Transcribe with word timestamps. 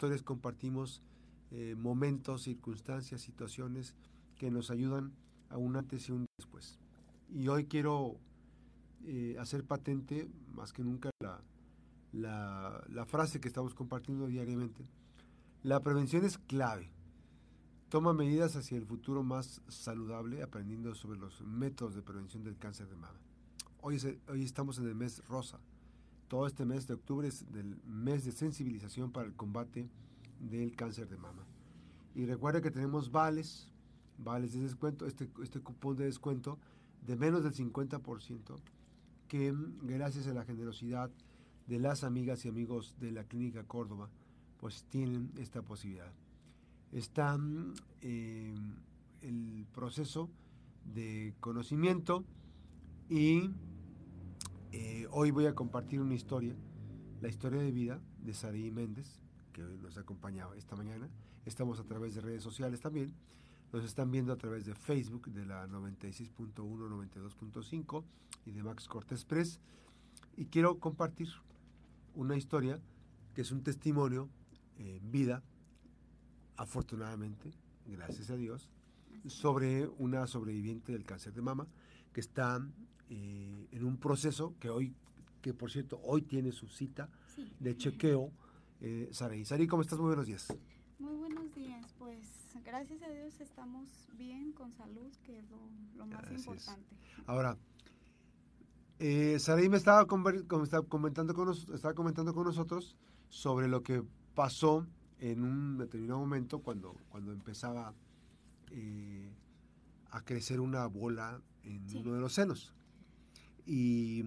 historias 0.00 0.22
compartimos 0.22 1.02
eh, 1.50 1.74
momentos, 1.76 2.44
circunstancias, 2.44 3.20
situaciones 3.20 3.94
que 4.38 4.50
nos 4.50 4.70
ayudan 4.70 5.12
a 5.50 5.58
un 5.58 5.76
antes 5.76 6.08
y 6.08 6.12
un 6.12 6.24
después. 6.38 6.78
Y 7.28 7.48
hoy 7.48 7.66
quiero 7.66 8.16
eh, 9.04 9.36
hacer 9.38 9.62
patente, 9.62 10.26
más 10.54 10.72
que 10.72 10.82
nunca, 10.82 11.10
la, 11.20 11.42
la, 12.14 12.82
la 12.88 13.04
frase 13.04 13.40
que 13.40 13.48
estamos 13.48 13.74
compartiendo 13.74 14.26
diariamente. 14.26 14.86
La 15.64 15.80
prevención 15.80 16.24
es 16.24 16.38
clave. 16.38 16.90
Toma 17.90 18.14
medidas 18.14 18.56
hacia 18.56 18.78
el 18.78 18.86
futuro 18.86 19.22
más 19.22 19.60
saludable, 19.68 20.42
aprendiendo 20.42 20.94
sobre 20.94 21.18
los 21.18 21.42
métodos 21.42 21.94
de 21.94 22.00
prevención 22.00 22.42
del 22.42 22.56
cáncer 22.56 22.88
de 22.88 22.96
mama. 22.96 23.20
Hoy, 23.82 23.98
hoy 24.28 24.44
estamos 24.44 24.78
en 24.78 24.86
el 24.86 24.94
mes 24.94 25.22
rosa. 25.28 25.60
Todo 26.30 26.46
este 26.46 26.64
mes 26.64 26.86
de 26.86 26.94
octubre 26.94 27.26
es 27.26 27.50
del 27.50 27.76
mes 27.84 28.24
de 28.24 28.30
sensibilización 28.30 29.10
para 29.10 29.26
el 29.26 29.34
combate 29.34 29.90
del 30.38 30.76
cáncer 30.76 31.08
de 31.08 31.16
mama. 31.16 31.44
Y 32.14 32.24
recuerda 32.24 32.60
que 32.60 32.70
tenemos 32.70 33.10
vales, 33.10 33.68
vales 34.16 34.52
de 34.52 34.60
descuento, 34.60 35.06
este, 35.06 35.28
este 35.42 35.58
cupón 35.58 35.96
de 35.96 36.04
descuento 36.04 36.56
de 37.04 37.16
menos 37.16 37.42
del 37.42 37.52
50%, 37.52 38.60
que 39.26 39.52
gracias 39.82 40.28
a 40.28 40.32
la 40.32 40.44
generosidad 40.44 41.10
de 41.66 41.80
las 41.80 42.04
amigas 42.04 42.44
y 42.44 42.48
amigos 42.48 42.94
de 43.00 43.10
la 43.10 43.24
Clínica 43.24 43.64
Córdoba, 43.64 44.08
pues 44.58 44.84
tienen 44.84 45.32
esta 45.36 45.62
posibilidad. 45.62 46.12
Está 46.92 47.40
eh, 48.02 48.54
el 49.22 49.66
proceso 49.74 50.30
de 50.94 51.34
conocimiento 51.40 52.22
y 53.08 53.50
eh, 54.72 55.06
hoy 55.10 55.30
voy 55.30 55.46
a 55.46 55.54
compartir 55.54 56.00
una 56.00 56.14
historia, 56.14 56.54
la 57.20 57.28
historia 57.28 57.60
de 57.60 57.72
vida 57.72 58.00
de 58.22 58.34
Saraí 58.34 58.70
Méndez, 58.70 59.20
que 59.52 59.62
nos 59.62 59.98
acompañaba 59.98 60.56
esta 60.56 60.76
mañana. 60.76 61.08
Estamos 61.44 61.80
a 61.80 61.84
través 61.84 62.14
de 62.14 62.20
redes 62.20 62.42
sociales 62.42 62.80
también. 62.80 63.12
Nos 63.72 63.84
están 63.84 64.10
viendo 64.10 64.32
a 64.32 64.36
través 64.36 64.66
de 64.66 64.74
Facebook 64.74 65.30
de 65.30 65.44
la 65.44 65.66
96.1, 65.66 66.54
92.5 66.54 68.04
y 68.46 68.52
de 68.52 68.62
Max 68.62 68.86
Cortés 68.86 69.24
Press. 69.24 69.60
Y 70.36 70.46
quiero 70.46 70.78
compartir 70.78 71.28
una 72.14 72.36
historia 72.36 72.80
que 73.34 73.42
es 73.42 73.50
un 73.50 73.62
testimonio 73.62 74.28
en 74.76 75.10
vida, 75.10 75.42
afortunadamente, 76.56 77.52
gracias 77.86 78.30
a 78.30 78.36
Dios, 78.36 78.70
sobre 79.26 79.88
una 79.98 80.26
sobreviviente 80.26 80.92
del 80.92 81.04
cáncer 81.04 81.32
de 81.32 81.42
mama 81.42 81.66
que 82.12 82.20
está 82.20 82.60
eh, 83.10 83.68
en 83.72 83.84
un 83.84 83.98
proceso 83.98 84.54
que 84.58 84.70
hoy, 84.70 84.94
que 85.42 85.52
por 85.52 85.70
cierto, 85.70 86.00
hoy 86.02 86.22
tiene 86.22 86.52
su 86.52 86.68
cita 86.68 87.08
de 87.58 87.76
chequeo. 87.76 88.30
Eh, 88.80 89.08
Saraí. 89.12 89.44
Saraí, 89.44 89.66
¿cómo 89.66 89.82
estás? 89.82 89.98
Muy 89.98 90.08
buenos 90.08 90.26
días. 90.26 90.48
Muy 90.98 91.14
buenos 91.16 91.54
días, 91.54 91.94
pues 91.98 92.18
gracias 92.64 93.02
a 93.02 93.10
Dios 93.10 93.40
estamos 93.40 93.88
bien, 94.16 94.52
con 94.52 94.72
salud, 94.72 95.10
que 95.24 95.38
es 95.38 95.44
lo, 95.50 96.06
más 96.06 96.30
importante. 96.30 96.96
Ahora, 97.26 97.58
eh, 98.98 99.38
Saraí 99.38 99.68
me 99.68 99.76
estaba, 99.76 100.06
comentando 100.06 101.34
con 101.34 101.50
estaba 101.74 101.94
comentando 101.94 102.32
con 102.32 102.44
nosotros 102.44 102.96
sobre 103.28 103.66
lo 103.66 103.82
que 103.82 104.02
pasó 104.34 104.86
en 105.18 105.42
un 105.42 105.78
determinado 105.78 106.20
momento 106.20 106.60
cuando, 106.60 106.94
cuando 107.08 107.32
empezaba 107.32 107.92
eh, 108.70 109.32
a 110.10 110.24
crecer 110.24 110.60
una 110.60 110.86
bola 110.86 111.40
en 111.64 111.84
uno 111.96 112.14
de 112.14 112.20
los 112.20 112.32
senos. 112.32 112.74
Y 113.72 114.24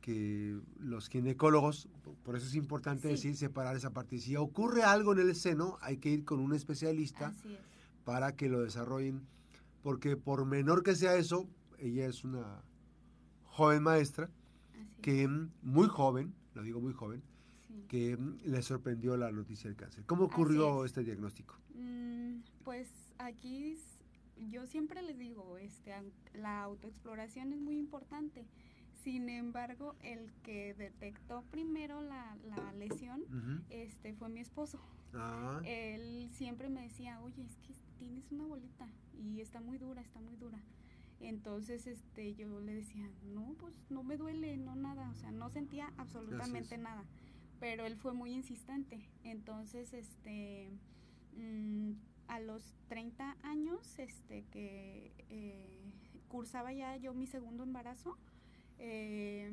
que 0.00 0.60
los 0.78 1.08
ginecólogos, 1.08 1.88
por 2.22 2.36
eso 2.36 2.46
es 2.46 2.54
importante 2.54 3.08
decir, 3.08 3.36
separar 3.36 3.76
esa 3.76 3.92
parte. 3.92 4.20
Si 4.20 4.36
ocurre 4.36 4.84
algo 4.84 5.12
en 5.12 5.18
el 5.18 5.34
seno, 5.34 5.76
hay 5.80 5.96
que 5.96 6.10
ir 6.10 6.24
con 6.24 6.38
un 6.38 6.54
especialista 6.54 7.34
para 8.04 8.36
que 8.36 8.48
lo 8.48 8.60
desarrollen, 8.60 9.26
porque 9.82 10.16
por 10.16 10.44
menor 10.46 10.84
que 10.84 10.94
sea 10.94 11.16
eso, 11.16 11.48
ella 11.78 12.06
es 12.06 12.22
una 12.22 12.62
joven 13.42 13.82
maestra 13.82 14.30
que 15.02 15.28
muy 15.62 15.88
joven, 15.88 16.32
lo 16.54 16.62
digo 16.62 16.80
muy 16.80 16.92
joven, 16.92 17.20
que 17.88 18.16
le 18.44 18.62
sorprendió 18.62 19.16
la 19.16 19.32
noticia 19.32 19.68
del 19.68 19.76
cáncer. 19.76 20.04
¿Cómo 20.06 20.24
ocurrió 20.24 20.84
este 20.84 21.02
diagnóstico? 21.02 21.58
Mm, 21.74 22.38
pues 22.62 22.88
aquí 23.18 23.76
yo 24.50 24.66
siempre 24.66 25.02
les 25.02 25.18
digo, 25.18 25.58
este, 25.58 25.92
la 26.34 26.62
autoexploración 26.62 27.52
es 27.52 27.60
muy 27.60 27.78
importante. 27.78 28.46
Sin 29.02 29.28
embargo, 29.28 29.94
el 30.02 30.32
que 30.42 30.74
detectó 30.74 31.42
primero 31.50 32.02
la, 32.02 32.36
lesión 32.78 33.22
este, 33.70 34.12
fue 34.14 34.28
mi 34.28 34.40
esposo. 34.40 34.80
Ah. 35.14 35.60
Él 35.64 36.28
siempre 36.32 36.68
me 36.68 36.82
decía, 36.82 37.20
oye, 37.22 37.42
es 37.42 37.56
que 37.58 37.72
tienes 37.98 38.30
una 38.30 38.44
bolita 38.44 38.88
y 39.14 39.40
está 39.40 39.60
muy 39.60 39.78
dura, 39.78 40.02
está 40.02 40.20
muy 40.20 40.36
dura. 40.36 40.58
Entonces, 41.20 41.86
este, 41.86 42.34
yo 42.34 42.60
le 42.60 42.74
decía, 42.74 43.08
no, 43.34 43.54
pues 43.58 43.74
no 43.90 44.02
me 44.02 44.16
duele, 44.16 44.56
no 44.56 44.76
nada, 44.76 45.08
o 45.10 45.14
sea, 45.14 45.30
no 45.32 45.48
sentía 45.48 45.92
absolutamente 45.96 46.78
nada. 46.78 47.04
Pero 47.58 47.86
él 47.86 47.96
fue 47.96 48.12
muy 48.12 48.32
insistente. 48.32 49.00
Entonces, 49.24 49.92
este, 49.92 50.70
mm, 51.36 51.92
a 52.28 52.40
los 52.40 52.76
30 52.88 53.36
años, 53.42 53.98
este, 53.98 54.44
que 54.50 55.12
eh, 55.30 55.80
cursaba 56.28 56.72
ya 56.72 56.96
yo 56.96 57.14
mi 57.14 57.26
segundo 57.26 57.64
embarazo, 57.64 58.16
eh, 58.78 59.52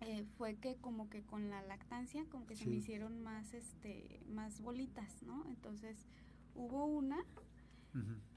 eh, 0.00 0.24
fue 0.36 0.56
que 0.56 0.76
como 0.76 1.10
que 1.10 1.22
con 1.22 1.50
la 1.50 1.60
lactancia 1.62 2.24
como 2.30 2.46
que 2.46 2.54
se 2.54 2.66
me 2.66 2.76
hicieron 2.76 3.20
más 3.22 3.52
este 3.52 4.20
más 4.28 4.60
bolitas 4.60 5.22
no 5.24 5.44
entonces 5.48 6.06
hubo 6.54 6.84
una 6.84 7.18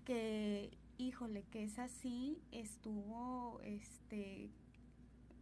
que 0.03 0.75
híjole 0.97 1.44
que 1.51 1.63
esa 1.63 1.88
sí 1.88 2.41
estuvo 2.51 3.62
este 3.63 4.50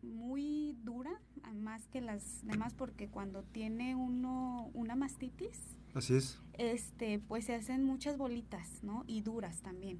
muy 0.01 0.77
dura 0.83 1.19
más 1.53 1.87
que 1.87 2.01
las 2.01 2.45
demás 2.45 2.73
porque 2.73 3.09
cuando 3.09 3.43
tiene 3.43 3.95
uno 3.95 4.69
una 4.73 4.95
mastitis 4.95 5.77
así 5.93 6.15
es 6.15 6.39
este 6.53 7.19
pues 7.19 7.45
se 7.45 7.55
hacen 7.55 7.83
muchas 7.83 8.17
bolitas 8.17 8.83
no 8.83 9.03
y 9.07 9.21
duras 9.21 9.61
también 9.61 9.99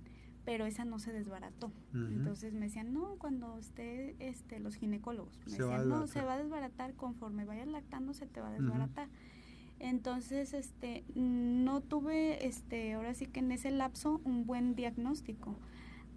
pero 0.49 0.65
esa 0.65 0.83
no 0.83 0.97
se 0.97 1.13
desbarató. 1.13 1.71
Entonces 1.93 2.55
me 2.55 2.61
decían, 2.61 2.91
no, 2.91 3.17
cuando 3.19 3.59
esté 3.59 4.15
este, 4.17 4.59
los 4.59 4.73
ginecólogos, 4.73 5.37
me 5.45 5.51
decían, 5.51 5.87
no, 5.87 6.07
se 6.07 6.23
va 6.23 6.33
a 6.33 6.37
desbaratar 6.39 6.95
conforme 6.95 7.45
vayas 7.45 7.67
lactando, 7.67 8.15
se 8.15 8.25
te 8.25 8.41
va 8.41 8.49
a 8.49 8.53
desbaratar. 8.53 9.09
Entonces, 9.77 10.53
este, 10.53 11.03
no 11.13 11.81
tuve, 11.81 12.47
este, 12.47 12.93
ahora 12.93 13.13
sí 13.13 13.27
que 13.27 13.41
en 13.41 13.51
ese 13.51 13.69
lapso, 13.69 14.21
un 14.23 14.47
buen 14.47 14.73
diagnóstico. 14.73 15.55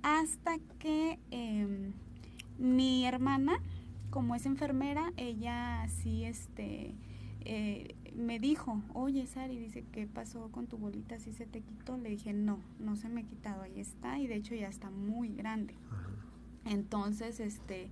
Hasta 0.02 0.58
que 0.78 1.18
em, 1.30 1.92
mi 2.58 3.04
hermana, 3.04 3.58
como 4.10 4.34
es 4.34 4.46
enfermera, 4.46 5.12
ella 5.16 5.86
sí, 5.88 6.24
este, 6.24 6.94
eh, 7.44 7.94
me 8.14 8.38
dijo, 8.38 8.82
oye 8.94 9.26
Sari, 9.26 9.58
dice, 9.58 9.84
¿qué 9.92 10.06
pasó 10.06 10.50
con 10.50 10.66
tu 10.66 10.76
bolita? 10.76 11.18
¿Si 11.18 11.32
se 11.32 11.46
te 11.46 11.60
quitó? 11.60 11.96
Le 11.96 12.10
dije, 12.10 12.32
no, 12.32 12.60
no 12.78 12.96
se 12.96 13.08
me 13.08 13.22
ha 13.22 13.24
quitado, 13.24 13.62
ahí 13.62 13.80
está, 13.80 14.18
y 14.18 14.26
de 14.26 14.36
hecho 14.36 14.54
ya 14.54 14.68
está 14.68 14.90
muy 14.90 15.34
grande. 15.34 15.74
Entonces, 16.64 17.40
este, 17.40 17.90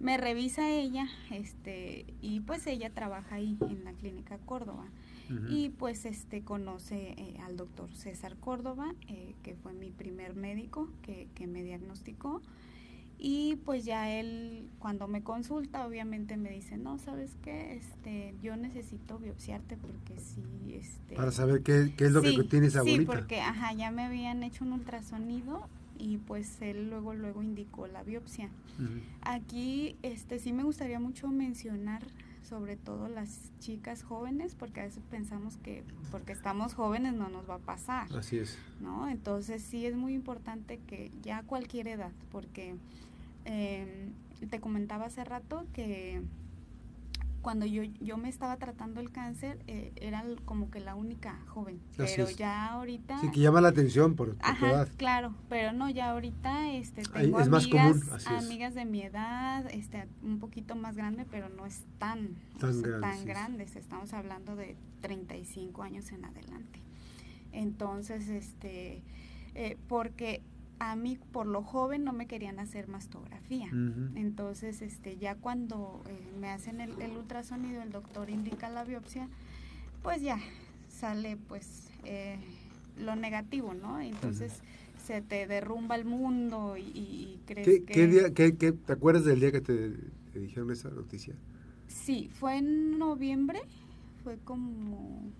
me 0.00 0.16
revisa 0.16 0.68
ella, 0.68 1.06
este, 1.30 2.06
y 2.20 2.40
pues 2.40 2.66
ella 2.66 2.90
trabaja 2.90 3.36
ahí 3.36 3.56
en 3.68 3.84
la 3.84 3.92
clínica 3.92 4.38
Córdoba. 4.38 4.86
Y 5.48 5.70
pues 5.70 6.04
este 6.04 6.42
conoce 6.42 7.14
eh, 7.16 7.38
al 7.42 7.56
doctor 7.56 7.90
César 7.94 8.36
Córdoba, 8.36 8.94
eh, 9.08 9.34
que 9.42 9.54
fue 9.54 9.72
mi 9.72 9.90
primer 9.90 10.34
médico 10.34 10.90
que, 11.00 11.26
que 11.34 11.46
me 11.46 11.62
diagnosticó. 11.62 12.42
Y 13.24 13.54
pues 13.64 13.84
ya 13.84 14.10
él, 14.10 14.68
cuando 14.80 15.06
me 15.06 15.22
consulta, 15.22 15.86
obviamente 15.86 16.36
me 16.36 16.50
dice, 16.50 16.76
no, 16.76 16.98
¿sabes 16.98 17.36
qué? 17.40 17.76
Este, 17.76 18.34
yo 18.42 18.56
necesito 18.56 19.16
biopsiarte 19.20 19.76
porque 19.76 20.18
sí, 20.18 20.42
este... 20.74 21.14
Para 21.14 21.30
saber 21.30 21.62
qué, 21.62 21.94
qué 21.96 22.06
es 22.06 22.10
lo 22.10 22.20
que 22.20 22.32
tiene 22.42 22.66
esa 22.66 22.82
bolita. 22.82 23.00
Sí, 23.00 23.06
porque, 23.06 23.40
ajá, 23.40 23.74
ya 23.74 23.92
me 23.92 24.02
habían 24.02 24.42
hecho 24.42 24.64
un 24.64 24.72
ultrasonido 24.72 25.68
y 25.98 26.16
pues 26.16 26.60
él 26.62 26.90
luego, 26.90 27.14
luego 27.14 27.44
indicó 27.44 27.86
la 27.86 28.02
biopsia. 28.02 28.50
Aquí, 29.20 29.94
este, 30.02 30.40
sí 30.40 30.52
me 30.52 30.64
gustaría 30.64 30.98
mucho 30.98 31.28
mencionar 31.28 32.02
sobre 32.42 32.76
todo 32.76 33.06
las 33.08 33.52
chicas 33.60 34.02
jóvenes, 34.02 34.56
porque 34.56 34.80
a 34.80 34.84
veces 34.84 35.04
pensamos 35.10 35.58
que 35.58 35.84
porque 36.10 36.32
estamos 36.32 36.74
jóvenes 36.74 37.14
no 37.14 37.28
nos 37.28 37.48
va 37.48 37.54
a 37.54 37.58
pasar. 37.60 38.12
Así 38.16 38.38
es. 38.38 38.58
¿No? 38.80 39.08
Entonces 39.08 39.62
sí 39.62 39.86
es 39.86 39.94
muy 39.94 40.12
importante 40.12 40.80
que 40.88 41.12
ya 41.22 41.38
a 41.38 41.42
cualquier 41.44 41.86
edad, 41.86 42.10
porque 42.32 42.74
eh, 43.44 44.10
te 44.50 44.60
comentaba 44.60 45.06
hace 45.06 45.24
rato 45.24 45.66
que 45.72 46.22
cuando 47.42 47.66
yo, 47.66 47.82
yo 48.00 48.16
me 48.16 48.28
estaba 48.28 48.56
tratando 48.56 49.00
el 49.00 49.10
cáncer, 49.10 49.58
eh, 49.66 49.92
era 49.96 50.24
como 50.44 50.70
que 50.70 50.80
la 50.80 50.94
única 50.94 51.38
joven. 51.48 51.80
pero 51.96 52.30
ya 52.30 52.68
ahorita... 52.68 53.20
Sí, 53.20 53.30
que 53.30 53.40
llama 53.40 53.60
la 53.60 53.68
atención 53.68 54.14
por, 54.14 54.36
tu 54.36 54.66
edad. 54.66 54.88
claro, 54.96 55.34
pero 55.48 55.72
no, 55.72 55.90
ya 55.90 56.10
ahorita 56.10 56.72
este, 56.72 57.02
tengo 57.02 57.40
es 57.40 57.48
amigas, 57.48 57.48
más 57.48 57.66
común, 57.66 58.02
amigas 58.26 58.74
de 58.74 58.84
mi 58.84 59.02
edad, 59.02 59.68
este, 59.72 60.06
un 60.22 60.38
poquito 60.38 60.76
más 60.76 60.96
grande, 60.96 61.26
pero 61.28 61.48
no 61.48 61.66
es 61.66 61.84
tan, 61.98 62.36
tan, 62.60 63.24
grandes. 63.24 63.74
Estamos 63.74 64.12
hablando 64.12 64.54
de 64.54 64.76
35 65.00 65.82
años 65.82 66.12
en 66.12 66.24
adelante. 66.24 66.80
Entonces, 67.50 68.28
este, 68.28 69.02
eh, 69.54 69.76
porque 69.88 70.42
a 70.90 70.96
mí 70.96 71.16
por 71.30 71.46
lo 71.46 71.62
joven 71.62 72.02
no 72.02 72.12
me 72.12 72.26
querían 72.26 72.58
hacer 72.58 72.88
mastografía. 72.88 73.68
Entonces, 74.16 74.82
este, 74.82 75.16
ya 75.16 75.36
cuando 75.36 76.02
eh, 76.08 76.18
me 76.40 76.48
hacen 76.48 76.80
el, 76.80 76.90
ultrasonido, 77.16 77.82
el 77.82 77.92
doctor 77.92 78.30
indica 78.30 78.68
la 78.68 78.82
biopsia, 78.82 79.28
pues 80.02 80.22
ya 80.22 80.40
sale 80.88 81.36
pues 81.36 81.88
eh, 82.04 82.36
lo 82.98 83.14
negativo, 83.14 83.74
¿no? 83.74 84.00
Entonces 84.00 84.60
se 85.06 85.22
te 85.22 85.46
derrumba 85.46 85.94
el 85.94 86.04
mundo 86.04 86.76
y, 86.76 87.38
crees 87.46 87.66
¿Qué, 87.66 87.84
que... 87.84 87.92
¿qué 87.92 88.06
día, 88.08 88.34
qué, 88.34 88.50
¿Te 88.50 88.92
acuerdas 88.92 89.24
del 89.24 89.38
día 89.38 89.52
que 89.52 89.60
te, 89.60 89.94
dijeron 90.34 90.72
esa 90.72 90.90
noticia? 90.90 91.34
Sí, 91.86 92.28
fue 92.32 92.58
en 92.58 92.98
noviembre, 92.98 93.60
fue 94.24 94.36
como... 94.38 95.30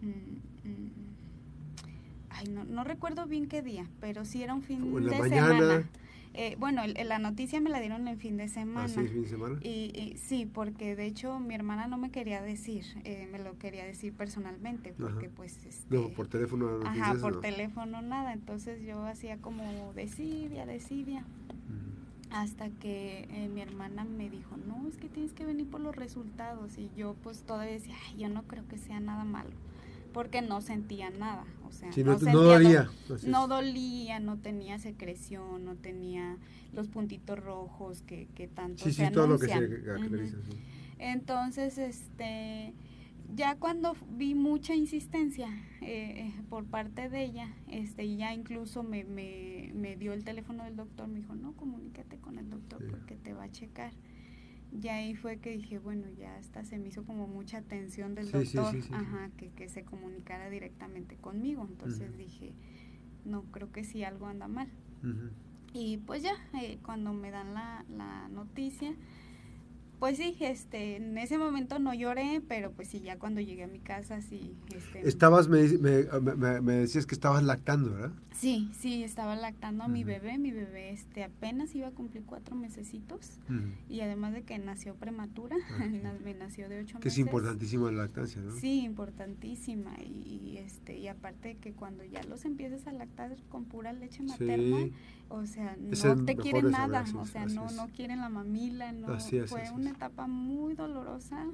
Mm, 0.00 0.68
mm, 0.68 1.12
no, 2.50 2.84
recuerdo 2.84 3.26
bien 3.26 3.46
qué 3.48 3.62
día, 3.62 3.86
pero 4.00 4.24
sí 4.24 4.42
era 4.42 4.54
un 4.54 4.62
fin 4.62 4.94
de 5.04 5.28
semana. 5.28 5.84
Eh, 6.34 6.56
bueno, 6.58 6.82
la 6.86 7.18
noticia 7.18 7.60
me 7.60 7.68
la 7.68 7.78
dieron 7.78 8.08
en 8.08 8.18
fin 8.18 8.38
de 8.38 8.48
semana. 8.48 8.86
¿Ah, 8.86 8.88
sí, 8.88 9.06
fin 9.06 9.22
de 9.22 9.28
semana? 9.28 9.58
Y, 9.62 10.16
sí, 10.16 10.46
porque 10.46 10.96
de 10.96 11.04
hecho 11.04 11.38
mi 11.38 11.54
hermana 11.54 11.88
no 11.88 11.98
me 11.98 12.10
quería 12.10 12.40
decir, 12.40 12.84
eh, 13.04 13.28
me 13.30 13.38
lo 13.38 13.58
quería 13.58 13.84
decir 13.84 14.14
personalmente, 14.14 14.94
porque 14.98 15.28
pues... 15.28 15.64
Este, 15.66 15.94
no, 15.94 16.08
por 16.08 16.28
teléfono 16.28 16.78
no 16.78 16.86
Ajá, 16.86 17.16
por 17.20 17.40
teléfono 17.40 18.00
nada, 18.00 18.32
entonces 18.32 18.82
yo 18.82 19.04
hacía 19.04 19.36
como 19.38 19.92
desidia, 19.94 20.64
desidia. 20.64 21.24
Hasta 22.30 22.70
que 22.70 23.28
eh, 23.30 23.50
mi 23.52 23.60
hermana 23.60 24.04
me 24.04 24.30
dijo, 24.30 24.56
no, 24.56 24.88
es 24.88 24.96
que 24.96 25.10
tienes 25.10 25.34
que 25.34 25.44
venir 25.44 25.68
por 25.68 25.82
los 25.82 25.94
resultados. 25.94 26.78
Y 26.78 26.90
yo 26.96 27.14
pues 27.22 27.42
todavía 27.42 27.74
decía, 27.74 27.94
Ay, 28.08 28.22
yo 28.22 28.30
no 28.30 28.44
creo 28.44 28.66
que 28.68 28.78
sea 28.78 29.00
nada 29.00 29.24
malo 29.24 29.50
porque 30.12 30.42
no 30.42 30.60
sentía 30.60 31.10
nada, 31.10 31.44
o 31.66 31.72
sea, 31.72 31.90
no, 32.04 32.18
dolía. 32.18 32.90
no 33.26 33.48
dolía, 33.48 34.20
no 34.20 34.38
tenía 34.38 34.78
secreción, 34.78 35.64
no 35.64 35.74
tenía 35.76 36.36
los 36.72 36.88
puntitos 36.88 37.38
rojos 37.38 38.02
que, 38.02 38.28
que 38.34 38.48
tanto 38.48 38.84
sí, 38.84 38.92
se 38.92 39.06
sí, 39.06 39.12
todo 39.12 39.26
lo 39.26 39.38
que 39.38 39.48
se 39.48 40.36
Entonces, 40.98 41.78
este, 41.78 42.72
ya 43.34 43.56
cuando 43.56 43.96
vi 44.10 44.34
mucha 44.34 44.74
insistencia 44.74 45.48
eh, 45.80 46.28
eh, 46.28 46.32
por 46.48 46.64
parte 46.64 47.08
de 47.08 47.24
ella, 47.24 47.48
este, 47.68 48.16
ya 48.16 48.34
incluso 48.34 48.82
me, 48.82 49.04
me, 49.04 49.72
me, 49.74 49.96
dio 49.96 50.12
el 50.12 50.24
teléfono 50.24 50.64
del 50.64 50.76
doctor, 50.76 51.08
me 51.08 51.20
dijo, 51.20 51.34
no, 51.34 51.52
comunícate 51.52 52.18
con 52.18 52.38
el 52.38 52.48
doctor 52.50 52.84
porque 52.90 53.16
te 53.16 53.32
va 53.32 53.44
a 53.44 53.52
checar 53.52 53.92
y 54.80 54.88
ahí 54.88 55.14
fue 55.14 55.38
que 55.38 55.50
dije, 55.50 55.78
bueno, 55.78 56.06
ya 56.18 56.36
hasta 56.36 56.64
se 56.64 56.78
me 56.78 56.88
hizo 56.88 57.04
como 57.04 57.26
mucha 57.26 57.58
atención 57.58 58.14
del 58.14 58.30
doctor, 58.30 58.74
ajá, 58.92 59.30
que, 59.36 59.50
que, 59.50 59.68
se 59.68 59.84
comunicara 59.84 60.48
directamente 60.48 61.16
conmigo. 61.16 61.66
Entonces 61.68 62.16
dije, 62.16 62.54
no, 63.24 63.42
creo 63.50 63.70
que 63.70 63.84
sí 63.84 64.02
algo 64.02 64.26
anda 64.26 64.48
mal. 64.48 64.68
Y 65.74 65.98
pues 65.98 66.22
ya, 66.22 66.34
eh, 66.60 66.78
cuando 66.82 67.12
me 67.12 67.30
dan 67.30 67.54
la, 67.54 67.84
la 67.90 68.28
noticia, 68.28 68.94
pues 70.02 70.16
sí, 70.16 70.36
este, 70.40 70.96
en 70.96 71.16
ese 71.16 71.38
momento 71.38 71.78
no 71.78 71.94
lloré, 71.94 72.42
pero 72.48 72.72
pues 72.72 72.88
sí, 72.88 73.02
ya 73.02 73.20
cuando 73.20 73.40
llegué 73.40 73.62
a 73.62 73.68
mi 73.68 73.78
casa 73.78 74.20
sí. 74.20 74.56
Este, 74.74 75.06
estabas, 75.06 75.46
me, 75.46 75.62
me, 75.78 76.60
me, 76.60 76.72
decías 76.72 77.06
que 77.06 77.14
estabas 77.14 77.44
lactando, 77.44 77.92
¿verdad? 77.92 78.10
Sí, 78.32 78.68
sí, 78.76 79.04
estaba 79.04 79.36
lactando 79.36 79.84
a 79.84 79.88
mi 79.88 80.02
bebé. 80.02 80.38
Mi 80.38 80.50
bebé 80.50 80.90
este, 80.90 81.22
apenas 81.22 81.72
iba 81.76 81.86
a 81.86 81.90
cumplir 81.92 82.24
cuatro 82.26 82.56
mesecitos 82.56 83.38
y 83.88 84.00
además 84.00 84.32
de 84.32 84.42
que 84.42 84.58
nació 84.58 84.96
prematura, 84.96 85.54
me 86.24 86.34
nació 86.34 86.68
de 86.68 86.80
ocho 86.80 86.98
meses. 86.98 87.00
Que 87.00 87.08
es 87.08 87.18
importantísima 87.18 87.92
la 87.92 88.02
lactancia, 88.02 88.42
¿no? 88.42 88.56
Sí, 88.56 88.80
importantísima. 88.80 89.94
Y, 90.02 90.56
este, 90.58 90.98
y 90.98 91.06
aparte 91.06 91.50
de 91.50 91.56
que 91.58 91.74
cuando 91.74 92.02
ya 92.04 92.24
los 92.24 92.44
empiezas 92.44 92.88
a 92.88 92.92
lactar 92.92 93.36
con 93.50 93.66
pura 93.66 93.92
leche 93.92 94.24
materna, 94.24 94.88
o 95.28 95.46
sea, 95.46 95.76
no 95.78 96.24
te 96.24 96.36
quieren 96.36 96.70
nada, 96.70 97.04
o 97.16 97.26
sea, 97.26 97.46
no, 97.46 97.70
no 97.70 97.88
quieren 97.88 98.20
la 98.20 98.28
mamila, 98.28 98.92
no. 98.92 99.18
fue 99.46 99.70
una 99.74 99.90
etapa 99.90 100.26
muy 100.26 100.74
dolorosa 100.74 101.46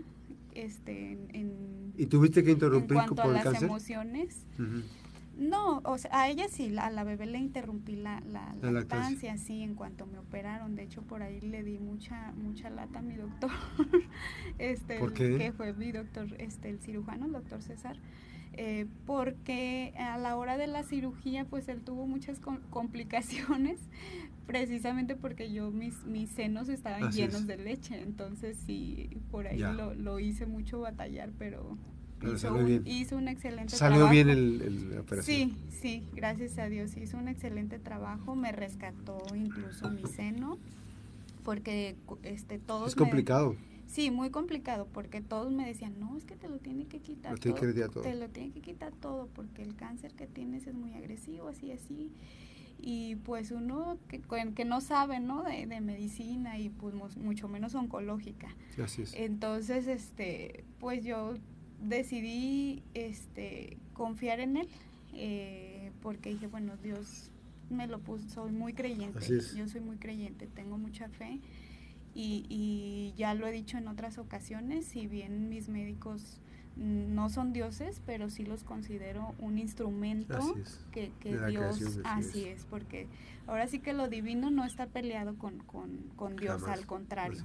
este 0.55 1.13
en, 1.13 1.93
y 1.97 2.07
tuviste 2.07 2.43
que 2.43 2.51
interrumpir 2.51 2.97
en 2.97 3.07
cuanto 3.07 3.23
a 3.23 3.29
las 3.29 3.63
emociones. 3.63 4.47
No 5.37 5.81
o 5.85 5.99
sea 5.99 6.11
a 6.13 6.29
ella 6.29 6.49
sí 6.49 6.77
a 6.77 6.91
la 6.91 7.05
bebé 7.05 7.27
le 7.27 7.39
interrumpí 7.39 7.95
la, 7.95 8.21
la, 8.33 8.73
lactancia 8.73 9.37
sí 9.39 9.63
en 9.63 9.77
cuanto 9.77 10.05
me 10.07 10.19
operaron. 10.19 10.75
De 10.75 10.83
hecho 10.83 11.03
por 11.03 11.23
ahí 11.23 11.41
le 11.41 11.63
di 11.63 11.79
mucha 11.79 12.33
mucha 12.33 12.71
lata 12.71 12.99
a 12.99 13.03
mi 13.03 13.15
doctor. 13.15 13.51
Este 14.59 14.99
que 15.15 15.53
fue 15.57 15.73
mi 15.75 15.93
doctor 15.93 16.27
este 16.39 16.71
el 16.71 16.81
cirujano 16.81 17.27
el 17.27 17.33
doctor 17.33 17.63
César 17.63 17.97
eh, 18.61 18.87
porque 19.07 19.95
a 19.97 20.19
la 20.19 20.35
hora 20.35 20.57
de 20.57 20.67
la 20.67 20.83
cirugía 20.83 21.45
pues 21.45 21.69
él 21.69 21.81
tuvo 21.83 22.09
muchas 22.09 22.41
complicaciones 22.71 23.79
precisamente 24.49 25.15
porque 25.15 25.53
yo 25.53 25.71
mis, 25.71 26.05
mis 26.07 26.29
senos 26.31 26.69
estaban 26.69 27.13
llenos 27.13 27.47
de 27.47 27.57
leche, 27.57 28.01
entonces 28.01 28.59
sí, 28.67 29.11
por 29.31 29.47
ahí 29.47 29.61
lo, 29.61 29.95
lo, 29.95 30.19
hice 30.19 30.47
mucho 30.47 30.81
batallar, 30.81 31.31
pero, 31.39 31.79
hizo, 32.21 32.53
un, 32.53 32.83
hizo, 32.85 33.17
un, 33.17 33.29
excelente 33.29 33.77
trabajo. 33.77 34.01
Salió 34.01 34.11
bien 34.11 34.29
el, 34.29 34.91
la 34.91 35.03
operación. 35.03 35.37
Sí, 35.37 35.57
sí, 35.71 36.05
gracias 36.13 36.59
a 36.59 36.69
Dios, 36.69 36.97
hizo 36.97 37.17
un 37.17 37.29
excelente 37.29 37.79
trabajo, 37.79 38.35
me 38.35 38.51
rescató 38.51 39.23
incluso 39.37 39.89
mi 39.89 40.03
seno, 40.07 40.59
porque 41.45 41.95
este 42.25 42.59
todos... 42.59 42.89
Es 42.89 42.97
complicado. 42.97 43.55
Sí, 43.89 44.13
muy 44.13 44.31
complicado, 44.31 44.87
porque 44.93 45.21
todos 45.21 45.51
me 45.53 45.67
decían, 45.67 45.99
no, 45.99 46.17
es 46.17 46.25
que 46.25 46.37
te 46.37 46.49
lo 46.49 46.59
tiene 46.59 46.87
que 46.87 47.01
quitar 47.01 47.39
todo, 47.39 47.55
todo. 47.55 48.03
Te 48.03 48.15
lo 48.15 48.29
tiene 48.29 48.53
que 48.53 48.61
quitar 48.61 48.93
todo, 48.93 49.29
porque 49.35 49.63
el 49.63 49.75
cáncer 49.75 50.15
que 50.15 50.29
tienes 50.29 50.69
es 50.69 50.75
muy 50.75 50.93
agresivo, 50.95 51.49
así, 51.49 51.73
así 51.73 52.13
y 52.81 53.17
pues 53.17 53.51
uno 53.51 53.99
que, 54.09 54.23
que 54.55 54.65
no 54.65 54.81
sabe, 54.81 55.19
¿no? 55.21 55.43
De, 55.43 55.67
de, 55.67 55.81
medicina 55.81 56.59
y 56.59 56.69
pues 56.69 56.95
mucho 57.17 57.49
menos 57.49 57.75
oncológica. 57.75 58.55
Así 58.81 59.03
es. 59.03 59.15
Entonces, 59.15 59.89
este, 59.89 60.65
pues 60.79 61.05
yo 61.05 61.35
decidí 61.83 62.83
este, 62.95 63.79
confiar 63.95 64.41
en 64.41 64.59
él 64.59 64.69
eh, 65.15 65.91
porque 66.03 66.31
dije, 66.31 66.47
bueno, 66.47 66.77
Dios 66.77 67.31
me 67.71 67.87
lo 67.87 67.99
puso, 67.99 68.29
soy 68.29 68.53
muy 68.53 68.73
creyente, 68.73 69.21
yo 69.55 69.69
soy 69.69 69.81
muy 69.81 69.97
creyente, 69.97 70.47
tengo 70.47 70.79
mucha 70.79 71.09
fe 71.09 71.41
y, 72.15 72.47
y 72.49 73.15
ya 73.17 73.35
lo 73.35 73.47
he 73.47 73.53
dicho 73.53 73.79
en 73.79 73.89
otras 73.89 74.19
ocasiones, 74.19 74.87
si 74.87 75.07
bien 75.07 75.49
mis 75.49 75.69
médicos 75.69 76.41
no 76.79 77.29
son 77.29 77.53
dioses, 77.53 78.01
pero 78.07 78.31
sí 78.31 78.45
los 78.45 78.63
considero 78.63 79.35
un 79.39 79.59
instrumento 79.59 80.39
que, 80.93 81.11
Dios, 81.49 82.01
así 82.05 82.45
es. 82.45 82.65
porque 82.67 83.09
ahora 83.49 83.67
sí 83.67 83.81
que 83.81 83.93
lo 83.93 84.09
divino 84.09 84.51
no 84.51 84.65
está 84.65 84.87
peleado 84.87 85.37
con, 85.37 85.59
con, 85.59 86.37
Dios, 86.37 86.63
al 86.65 86.87
contrario. 86.87 87.43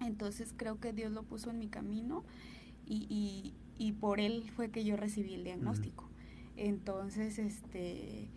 Entonces 0.00 0.52
creo 0.56 0.80
que 0.80 0.92
Dios 0.92 1.12
lo 1.12 1.22
puso 1.22 1.50
en 1.50 1.60
mi 1.60 1.68
camino 1.68 2.24
y, 2.86 3.54
y, 3.78 3.92
por 3.92 4.18
él 4.18 4.50
fue 4.56 4.70
que 4.70 4.84
yo 4.84 4.96
recibí 4.96 5.34
el 5.34 5.44
diagnóstico. 5.44 6.08
Entonces, 6.56 7.38
este 7.38 8.28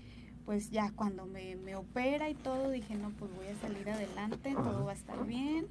pues 0.45 0.71
ya 0.71 0.91
cuando 0.91 1.25
me, 1.25 1.55
me, 1.55 1.75
opera 1.75 2.29
y 2.29 2.33
todo, 2.33 2.69
dije, 2.69 2.95
no, 2.95 3.09
pues 3.11 3.31
voy 3.35 3.47
a 3.47 3.55
salir 3.61 3.89
adelante, 3.89 4.53
todo 4.53 4.85
va 4.85 4.91
a 4.91 4.95
estar 4.95 5.25
bien. 5.25 5.67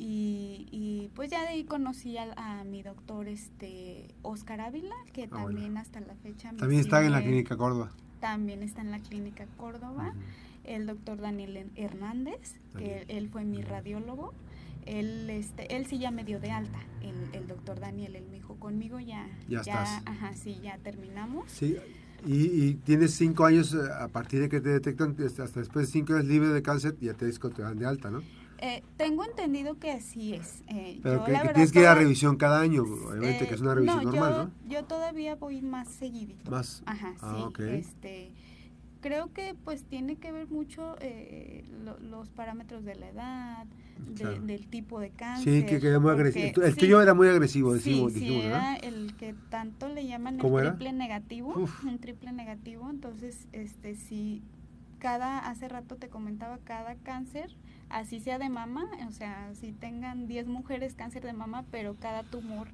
Y, 0.00 1.10
pues 1.16 1.30
ya 1.30 1.42
de 1.42 1.48
ahí 1.48 1.64
conocí 1.64 2.16
a, 2.18 2.62
mi 2.64 2.82
doctor 2.82 3.26
este 3.26 4.14
Oscar 4.22 4.60
Ávila, 4.60 4.94
que 5.12 5.24
ah, 5.24 5.28
también 5.28 5.76
hasta 5.76 6.00
la 6.00 6.14
fecha... 6.14 6.52
También 6.52 6.82
está 6.82 7.04
en 7.04 7.12
la 7.12 7.20
clínica 7.20 7.56
Córdoba. 7.56 7.90
También 8.20 8.62
está 8.62 8.82
en 8.82 8.92
la 8.92 9.00
clínica 9.00 9.46
Córdoba. 9.56 10.14
El 10.62 10.86
doctor 10.86 11.18
Daniel 11.20 11.70
Hernández, 11.74 12.54
que 12.76 13.06
él, 13.08 13.28
fue 13.28 13.44
mi 13.44 13.62
radiólogo. 13.62 14.32
Él, 14.86 15.28
este, 15.30 15.74
él 15.74 15.86
sí 15.86 15.98
ya 15.98 16.12
me 16.12 16.22
dio 16.22 16.38
de 16.38 16.52
alta, 16.52 16.78
el, 17.02 17.34
el 17.34 17.46
doctor 17.48 17.80
Daniel, 17.80 18.16
él 18.16 18.24
me 18.30 18.36
dijo, 18.36 18.54
conmigo 18.54 19.00
ya... 19.00 19.28
Ya, 19.48 19.60
estás. 19.60 20.02
Ajá, 20.06 20.34
sí, 20.34 20.60
ya 20.62 20.78
terminamos. 20.78 21.50
Sí, 21.50 21.76
y, 22.26 22.74
tienes 22.74 23.14
cinco 23.14 23.44
años, 23.44 23.74
eh, 23.74 23.78
a 24.00 24.08
partir 24.08 24.40
de 24.40 24.48
que 24.48 24.60
te 24.60 24.70
detectan, 24.70 25.16
hasta 25.24 25.60
después 25.60 25.86
de 25.86 25.92
cinco 25.92 26.14
años 26.14 26.26
libre 26.26 26.48
de 26.48 26.62
cáncer, 26.62 26.96
ya 27.00 27.14
te, 27.14 27.30
te 27.30 27.62
dan 27.62 27.78
de 27.78 27.86
alta, 27.86 28.10
¿no? 28.10 28.22
Eh, 28.60 28.82
tengo 28.96 29.24
entendido 29.24 29.78
que 29.78 29.92
así 29.92 30.34
es. 30.34 30.64
Eh, 30.66 30.98
Pero 31.02 31.24
que, 31.24 31.32
tienes 31.32 31.70
que 31.70 31.80
ir 31.80 31.86
a 31.86 31.94
revisión 31.94 32.36
cada 32.36 32.60
año, 32.60 32.82
obviamente, 32.82 33.46
que 33.46 33.54
es 33.54 33.60
una 33.60 33.74
revisión 33.74 34.04
normal, 34.04 34.32
yo, 34.32 34.44
¿no? 34.44 34.50
Yo 34.68 34.84
todavía 34.84 35.36
voy 35.36 35.62
más 35.62 35.88
seguidito. 35.88 36.50
Más. 36.50 36.82
Ajá, 36.86 37.14
ah, 37.20 37.48
sí. 37.56 37.62
Este, 37.62 38.32
creo 39.00 39.32
que 39.32 39.54
pues 39.64 39.84
tiene 39.84 40.16
que 40.16 40.32
ver 40.32 40.48
mucho 40.48 40.96
eh, 41.00 41.64
los 42.10 42.30
parámetros 42.30 42.84
de 42.84 42.96
la 42.96 43.08
edad, 43.08 43.66
del 43.98 44.66
tipo 44.68 45.00
de 45.00 45.10
cáncer. 45.10 45.60
Sí, 45.60 45.66
que, 45.66 45.86
era 45.86 45.98
muy 45.98 46.10
agresivo. 46.10 46.62
El 46.62 46.76
tuyo 46.76 47.00
era 47.00 47.14
muy 47.14 47.28
agresivo, 47.28 47.74
decimos. 47.74 48.12
Sí, 48.12 48.20
sí 48.20 48.40
era 48.40 48.76
el 48.76 49.14
que 49.16 49.34
tanto 49.50 49.88
le 49.88 50.06
llaman 50.06 50.40
el 50.40 50.52
triple 50.52 50.92
negativo, 50.92 51.54
un 51.84 51.98
triple 51.98 52.32
negativo, 52.32 52.88
entonces, 52.90 53.46
este, 53.52 53.94
sí, 53.94 54.42
cada, 54.98 55.38
hace 55.38 55.68
rato 55.68 55.96
te 55.96 56.08
comentaba, 56.08 56.58
cada 56.64 56.94
cáncer 56.96 57.56
así 57.90 58.20
sea 58.20 58.38
de 58.38 58.48
mama, 58.48 58.88
o 59.08 59.12
sea, 59.12 59.50
si 59.54 59.72
tengan 59.72 60.26
10 60.26 60.46
mujeres 60.46 60.94
cáncer 60.94 61.22
de 61.22 61.32
mama, 61.32 61.64
pero 61.70 61.94
cada 61.94 62.22
tumor 62.22 62.68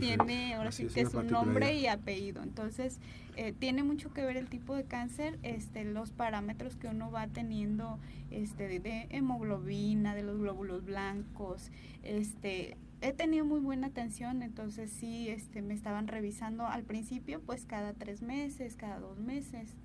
tiene, 0.00 0.54
ahora 0.54 0.72
sí 0.72 0.86
que 0.86 1.02
es 1.02 1.14
un 1.14 1.28
nombre 1.28 1.74
y 1.74 1.86
apellido. 1.86 2.42
Entonces, 2.42 2.98
eh, 3.36 3.52
tiene 3.52 3.82
mucho 3.82 4.12
que 4.12 4.22
ver 4.22 4.36
el 4.36 4.48
tipo 4.48 4.74
de 4.74 4.84
cáncer, 4.84 5.38
este, 5.42 5.84
los 5.84 6.10
parámetros 6.10 6.76
que 6.76 6.88
uno 6.88 7.10
va 7.10 7.28
teniendo 7.28 7.98
este, 8.30 8.66
de, 8.66 9.06
hemoglobina, 9.10 10.14
de 10.14 10.22
los 10.22 10.38
glóbulos 10.38 10.84
blancos, 10.84 11.70
este, 12.02 12.76
he 13.02 13.12
tenido 13.12 13.44
muy 13.44 13.60
buena 13.60 13.88
atención, 13.88 14.42
entonces 14.42 14.90
sí, 14.90 15.28
este, 15.28 15.62
me 15.62 15.74
estaban 15.74 16.08
revisando 16.08 16.66
al 16.66 16.82
principio, 16.82 17.40
pues 17.40 17.66
cada 17.66 17.92
tres 17.92 18.22
meses, 18.22 18.74
cada 18.74 18.98
dos 18.98 19.18
meses, 19.18 19.76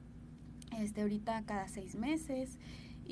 este, 0.79 1.01
ahorita 1.01 1.43
cada 1.45 1.67
seis 1.67 1.95
meses 1.95 2.57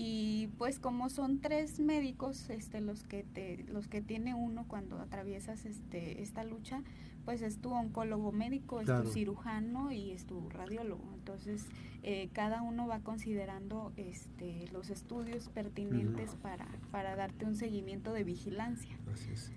y 0.02 0.48
pues 0.58 0.80
como 0.80 1.10
son 1.10 1.42
tres 1.42 1.82
médicos 1.82 2.50
este 2.50 2.80
los 2.80 3.04
que 3.04 3.24
te 3.24 3.66
los 3.68 3.90
que 3.90 4.02
tiene 4.02 4.34
uno 4.34 4.64
cuando 4.66 4.98
atraviesas 4.98 5.66
este 5.66 6.22
esta 6.22 6.46
lucha 6.46 6.84
pues 7.26 7.42
es 7.42 7.60
tu 7.60 7.74
oncólogo 7.74 8.32
médico 8.32 8.80
es 8.80 8.88
tu 8.88 9.12
cirujano 9.12 9.92
y 9.92 10.12
es 10.12 10.26
tu 10.26 10.48
radiólogo. 10.52 11.04
Entonces 11.16 11.66
eh, 12.02 12.30
cada 12.32 12.62
uno 12.62 12.88
va 12.88 13.02
considerando 13.02 13.92
este 13.98 14.70
los 14.72 14.90
estudios 14.90 15.50
pertinentes 15.50 16.34
para 16.42 16.70
para 16.92 17.18
darte 17.18 17.44
un 17.44 17.58
seguimiento 17.58 18.14
de 18.14 18.24
vigilancia. 18.24 18.98
Así 19.12 19.32
es. 19.34 19.52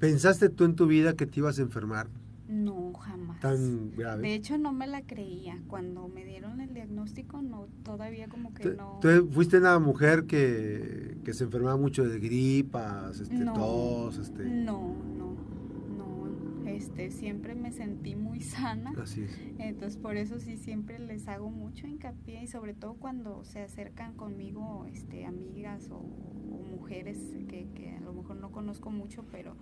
pensaste 0.00 0.48
tú 0.48 0.64
en 0.64 0.74
tu 0.74 0.88
vida 0.88 1.14
que 1.14 1.26
te 1.26 1.38
ibas 1.38 1.60
a 1.60 1.62
enfermar 1.62 2.08
no, 2.48 2.92
jamás. 2.94 3.40
Tan 3.40 3.92
grave. 3.92 4.22
De 4.22 4.34
hecho, 4.34 4.58
no 4.58 4.72
me 4.72 4.86
la 4.86 5.02
creía. 5.02 5.60
Cuando 5.68 6.08
me 6.08 6.24
dieron 6.24 6.60
el 6.60 6.74
diagnóstico, 6.74 7.40
no, 7.40 7.68
todavía 7.82 8.28
como 8.28 8.52
que 8.52 8.70
no. 8.70 8.98
¿Tú 9.00 9.28
fuiste 9.30 9.58
una 9.58 9.78
mujer 9.78 10.26
que, 10.26 11.16
que 11.24 11.34
se 11.34 11.44
enfermaba 11.44 11.76
mucho 11.76 12.04
de 12.06 12.18
gripas, 12.18 13.20
este, 13.20 13.36
no, 13.36 13.52
tos? 13.54 14.18
Este... 14.18 14.44
No, 14.44 14.94
no, 15.16 15.36
no. 15.96 16.68
Este, 16.68 17.10
siempre 17.10 17.54
me 17.54 17.72
sentí 17.72 18.16
muy 18.16 18.40
sana. 18.40 18.92
Así 19.00 19.22
es. 19.22 19.38
Entonces, 19.58 19.96
por 19.96 20.16
eso 20.16 20.38
sí 20.38 20.56
siempre 20.56 20.98
les 20.98 21.28
hago 21.28 21.50
mucho 21.50 21.86
hincapié 21.86 22.42
y 22.42 22.48
sobre 22.48 22.74
todo 22.74 22.94
cuando 22.94 23.44
se 23.44 23.60
acercan 23.60 24.14
conmigo 24.14 24.86
este, 24.92 25.24
amigas 25.24 25.90
o, 25.90 25.96
o 25.96 26.62
mujeres 26.70 27.18
que, 27.48 27.68
que 27.74 27.96
a 27.96 28.00
lo 28.00 28.12
mejor 28.12 28.36
no 28.36 28.50
conozco 28.50 28.90
mucho, 28.90 29.24
pero 29.30 29.56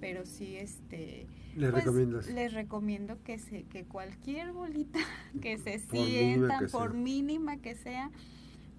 pero 0.00 0.26
sí 0.26 0.56
este 0.56 1.26
les 1.56 1.70
pues, 1.70 2.28
les 2.32 2.52
recomiendo 2.52 3.22
que 3.22 3.38
se 3.38 3.64
que 3.64 3.84
cualquier 3.84 4.52
bolita 4.52 4.98
que 5.42 5.58
se 5.58 5.78
sientan 5.78 6.68
por 6.70 6.94
mínima 6.94 7.58
que 7.58 7.74
sea 7.74 8.10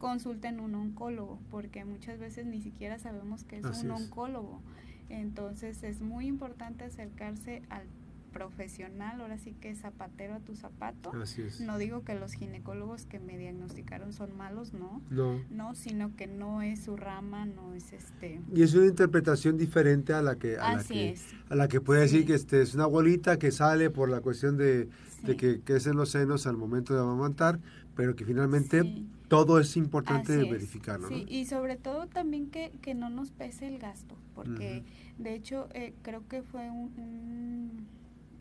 consulten 0.01 0.59
un 0.59 0.73
oncólogo 0.73 1.39
porque 1.51 1.85
muchas 1.85 2.19
veces 2.19 2.45
ni 2.47 2.59
siquiera 2.59 2.97
sabemos 2.97 3.43
que 3.43 3.57
es 3.57 3.83
un 3.83 3.91
oncólogo. 3.91 4.59
Entonces 5.09 5.83
es 5.83 6.01
muy 6.01 6.25
importante 6.25 6.85
acercarse 6.85 7.61
al 7.69 7.83
profesional, 8.31 9.21
ahora 9.21 9.37
sí 9.37 9.53
que 9.53 9.75
zapatero 9.75 10.35
a 10.35 10.39
tu 10.39 10.55
zapato. 10.55 11.11
No 11.61 11.77
digo 11.77 12.03
que 12.03 12.15
los 12.15 12.33
ginecólogos 12.33 13.05
que 13.05 13.19
me 13.19 13.37
diagnosticaron 13.37 14.13
son 14.13 14.35
malos, 14.35 14.73
no. 14.73 15.01
No. 15.09 15.75
sino 15.75 16.15
que 16.15 16.27
no 16.27 16.61
es 16.61 16.83
su 16.83 16.97
rama, 16.97 17.45
no 17.45 17.73
es 17.73 17.93
este. 17.93 18.41
Y 18.53 18.63
es 18.63 18.73
una 18.73 18.87
interpretación 18.87 19.57
diferente 19.57 20.13
a 20.13 20.21
la 20.21 20.35
que 20.35 20.57
a 20.57 20.75
la 20.75 20.83
que, 20.83 21.15
a 21.49 21.55
la 21.55 21.67
que 21.67 21.81
puede 21.81 22.01
decir 22.01 22.25
que 22.25 22.33
este 22.33 22.61
es 22.61 22.73
una 22.73 22.85
abuelita 22.85 23.37
que 23.37 23.51
sale 23.51 23.89
por 23.89 24.09
la 24.09 24.21
cuestión 24.21 24.57
de, 24.57 24.89
de 25.23 25.35
que 25.35 25.61
crecen 25.61 25.95
los 25.95 26.09
senos 26.09 26.47
al 26.47 26.57
momento 26.57 26.93
de 26.93 27.01
amamantar, 27.01 27.59
pero 27.95 28.15
que 28.15 28.25
finalmente 28.25 29.05
todo 29.27 29.59
es 29.59 29.77
importante 29.77 30.35
verificarlo. 30.37 31.07
Sí, 31.07 31.25
y 31.27 31.45
sobre 31.45 31.77
todo 31.77 32.07
también 32.07 32.49
que, 32.49 32.71
que 32.81 32.93
no 32.93 33.09
nos 33.09 33.31
pese 33.31 33.67
el 33.67 33.79
gasto, 33.79 34.15
porque 34.35 34.83
de 35.17 35.35
hecho 35.35 35.69
eh, 35.73 35.93
creo 36.01 36.27
que 36.27 36.41
fue 36.41 36.69
un 36.69 37.87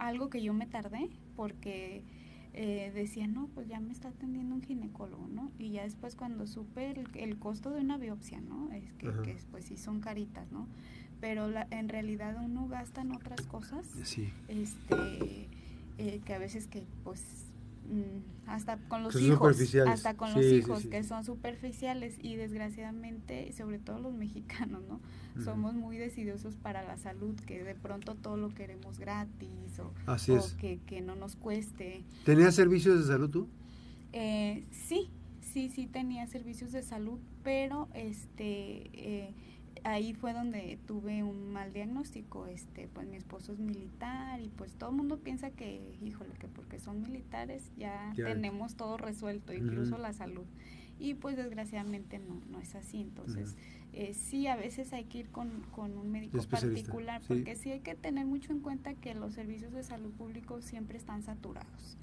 algo 0.00 0.30
que 0.30 0.42
yo 0.42 0.52
me 0.52 0.66
tardé 0.66 1.10
porque 1.36 2.02
eh, 2.52 2.90
decía, 2.94 3.26
no, 3.26 3.48
pues 3.54 3.68
ya 3.68 3.78
me 3.80 3.92
está 3.92 4.08
atendiendo 4.08 4.54
un 4.54 4.62
ginecólogo, 4.62 5.28
¿no? 5.28 5.52
Y 5.58 5.70
ya 5.70 5.84
después 5.84 6.16
cuando 6.16 6.46
supe 6.46 6.94
el, 7.14 7.38
costo 7.38 7.70
de 7.70 7.80
una 7.80 7.96
biopsia, 7.96 8.40
¿no? 8.40 8.70
Es 8.72 8.92
que, 8.94 9.08
que 9.22 9.36
pues 9.50 9.66
sí 9.66 9.76
son 9.76 10.00
caritas, 10.00 10.50
¿no? 10.50 10.66
Pero 11.20 11.48
la, 11.48 11.68
en 11.70 11.88
realidad 11.88 12.36
uno 12.42 12.66
gasta 12.66 13.02
en 13.02 13.12
otras 13.12 13.42
cosas, 13.42 13.86
sí. 14.04 14.32
este, 14.48 15.48
eh, 15.98 16.20
que 16.24 16.34
a 16.34 16.38
veces 16.38 16.66
que 16.66 16.82
pues 17.04 17.22
hasta 18.46 18.76
con 18.76 19.02
los 19.02 19.20
hijos, 19.20 19.74
hasta 19.86 20.16
con 20.16 20.34
los 20.34 20.44
hijos 20.44 20.86
que 20.86 21.02
son 21.02 21.24
superficiales 21.24 22.16
y 22.20 22.36
desgraciadamente, 22.36 23.52
sobre 23.52 23.78
todo 23.78 23.98
los 24.00 24.14
mexicanos, 24.14 24.82
¿no? 24.88 25.00
Somos 25.44 25.74
muy 25.74 25.96
decidiosos 25.96 26.56
para 26.56 26.82
la 26.82 26.96
salud, 26.96 27.34
que 27.46 27.62
de 27.62 27.74
pronto 27.74 28.14
todo 28.14 28.36
lo 28.36 28.50
queremos 28.50 28.98
gratis 28.98 29.78
o, 29.78 29.92
que, 30.58 31.00
no 31.00 31.14
nos 31.14 31.36
cueste. 31.36 32.04
¿Tenías 32.24 32.54
servicios 32.54 33.00
de 33.00 33.06
salud 33.06 33.30
tú? 33.30 33.48
Eh, 34.12 34.66
sí, 34.70 35.10
sí, 35.40 35.70
sí 35.70 35.86
tenía 35.86 36.26
servicios 36.26 36.72
de 36.72 36.82
salud, 36.82 37.20
pero 37.42 37.88
este... 37.94 38.90
Eh, 38.92 39.34
ahí 39.84 40.12
fue 40.14 40.32
donde 40.32 40.78
tuve 40.86 41.22
un 41.22 41.52
mal 41.52 41.72
diagnóstico, 41.72 42.46
este, 42.46 42.88
pues 42.88 43.06
mi 43.06 43.16
esposo 43.16 43.52
es 43.52 43.58
militar 43.58 44.40
y 44.40 44.48
pues 44.48 44.74
todo 44.74 44.90
el 44.90 44.96
mundo 44.96 45.18
piensa 45.18 45.50
que, 45.50 45.96
híjole, 46.02 46.34
que 46.34 46.48
porque 46.48 46.78
son 46.78 47.02
militares 47.02 47.70
ya, 47.76 48.12
tenemos 48.14 48.76
todo 48.76 48.96
resuelto, 48.96 49.52
incluso 49.52 49.98
la 49.98 50.12
salud. 50.12 50.44
Y 50.98 51.14
pues 51.14 51.36
desgraciadamente 51.36 52.18
no, 52.18 52.42
no 52.50 52.60
es 52.60 52.74
así, 52.74 53.00
entonces 53.00 53.56
eh, 53.92 54.12
sí 54.14 54.46
a 54.46 54.56
veces 54.56 54.92
hay 54.92 55.04
que 55.04 55.18
ir 55.18 55.30
con, 55.30 55.64
un 55.76 56.10
médico 56.10 56.42
particular, 56.42 57.22
porque 57.26 57.56
sí 57.56 57.70
hay 57.70 57.80
que 57.80 57.94
tener 57.94 58.26
mucho 58.26 58.52
en 58.52 58.60
cuenta 58.60 58.94
que 58.94 59.14
los 59.14 59.34
servicios 59.34 59.72
de 59.72 59.82
salud 59.82 60.12
público 60.12 60.60
siempre 60.60 60.98
están 60.98 61.22
saturados 61.22 61.96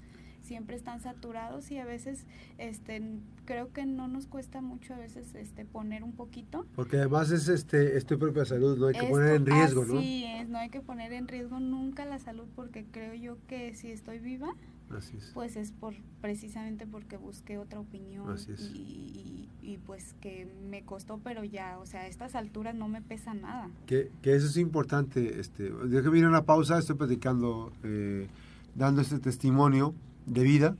siempre 0.48 0.74
están 0.74 1.00
saturados 1.00 1.70
y 1.70 1.78
a 1.78 1.84
veces 1.84 2.24
este 2.56 3.02
creo 3.44 3.72
que 3.72 3.84
no 3.86 4.08
nos 4.08 4.26
cuesta 4.26 4.60
mucho 4.60 4.94
a 4.94 4.96
veces 4.96 5.34
este 5.34 5.64
poner 5.64 6.02
un 6.02 6.12
poquito. 6.12 6.66
Porque 6.74 6.96
además 6.96 7.30
es 7.30 7.48
este 7.48 7.96
es 7.96 8.06
tu 8.06 8.18
propia 8.18 8.44
salud 8.44 8.78
no 8.78 8.86
hay 8.86 8.94
que 8.94 9.06
poner 9.06 9.34
en 9.36 9.46
riesgo 9.46 9.84
no 9.84 10.00
sí 10.00 10.24
es 10.24 10.48
no 10.48 10.58
hay 10.58 10.70
que 10.70 10.80
poner 10.80 11.12
en 11.12 11.28
riesgo 11.28 11.60
nunca 11.60 12.06
la 12.06 12.18
salud 12.18 12.46
porque 12.56 12.86
creo 12.90 13.14
yo 13.14 13.36
que 13.46 13.74
si 13.74 13.90
estoy 13.90 14.18
viva 14.18 14.54
pues 15.34 15.56
es 15.56 15.72
por 15.72 15.94
precisamente 16.22 16.86
porque 16.86 17.18
busqué 17.18 17.58
otra 17.58 17.78
opinión 17.78 18.34
y, 18.74 19.48
y, 19.60 19.76
pues 19.86 20.14
que 20.20 20.50
me 20.70 20.82
costó 20.82 21.20
pero 21.22 21.44
ya 21.44 21.78
o 21.78 21.84
sea 21.84 22.02
a 22.02 22.06
estas 22.06 22.34
alturas 22.34 22.74
no 22.74 22.88
me 22.88 23.02
pesa 23.02 23.34
nada. 23.34 23.68
Que, 23.86 24.10
que 24.22 24.34
eso 24.34 24.46
es 24.46 24.56
importante 24.56 25.40
este 25.40 25.70
déjame 25.70 26.18
ir 26.18 26.24
a 26.24 26.28
una 26.28 26.44
pausa 26.46 26.78
estoy 26.78 26.96
platicando 26.96 27.70
eh, 27.84 28.28
dando 28.74 29.02
este 29.02 29.18
testimonio 29.18 29.94
de 30.28 30.42
vida. 30.42 30.76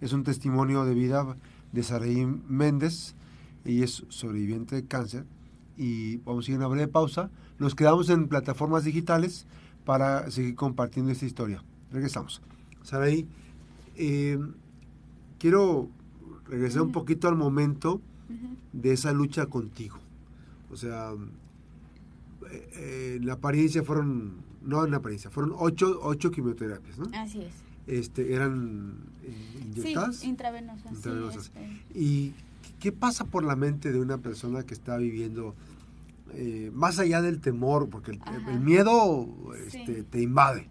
Es 0.00 0.12
un 0.12 0.24
testimonio 0.24 0.84
de 0.84 0.94
vida 0.94 1.36
de 1.72 1.82
Saraí 1.82 2.26
Méndez. 2.26 3.14
Ella 3.64 3.84
es 3.84 4.04
sobreviviente 4.08 4.76
de 4.76 4.84
cáncer. 4.86 5.24
Y 5.76 6.16
vamos 6.18 6.46
a 6.46 6.50
ir 6.50 6.54
a 6.56 6.58
una 6.58 6.68
breve 6.68 6.88
pausa. 6.88 7.30
Nos 7.58 7.74
quedamos 7.74 8.10
en 8.10 8.28
plataformas 8.28 8.84
digitales 8.84 9.46
para 9.84 10.30
seguir 10.30 10.54
compartiendo 10.54 11.10
esta 11.12 11.26
historia. 11.26 11.62
Regresamos. 11.90 12.42
Saraí, 12.82 13.26
eh, 13.96 14.38
quiero 15.38 15.88
regresar 16.46 16.82
un 16.82 16.92
poquito 16.92 17.28
al 17.28 17.36
momento 17.36 18.00
de 18.72 18.92
esa 18.92 19.12
lucha 19.12 19.46
contigo. 19.46 19.98
O 20.70 20.76
sea, 20.76 21.12
eh, 22.50 22.70
eh, 22.74 23.14
en 23.18 23.26
la 23.26 23.34
apariencia 23.34 23.82
fueron, 23.82 24.36
no 24.62 24.84
en 24.84 24.90
la 24.90 24.96
apariencia, 24.98 25.30
fueron 25.30 25.54
ocho, 25.56 26.00
ocho 26.02 26.30
quimioterapias, 26.30 26.98
¿no? 26.98 27.06
Así 27.14 27.42
es 27.42 27.71
este, 27.86 28.34
eran 28.34 28.96
eh, 29.24 29.60
inyectadas. 29.64 30.16
Sí, 30.16 30.28
intravenosas. 30.28 30.92
Este. 31.36 31.82
¿Y 31.94 32.34
qué 32.80 32.92
pasa 32.92 33.24
por 33.24 33.44
la 33.44 33.56
mente 33.56 33.92
de 33.92 34.00
una 34.00 34.18
persona 34.18 34.64
que 34.64 34.74
está 34.74 34.96
viviendo, 34.96 35.54
eh, 36.34 36.70
más 36.74 36.98
allá 36.98 37.22
del 37.22 37.40
temor, 37.40 37.88
porque 37.88 38.18
el, 38.48 38.60
miedo 38.60 39.28
este, 39.66 40.02
te 40.02 40.20
invade, 40.20 40.68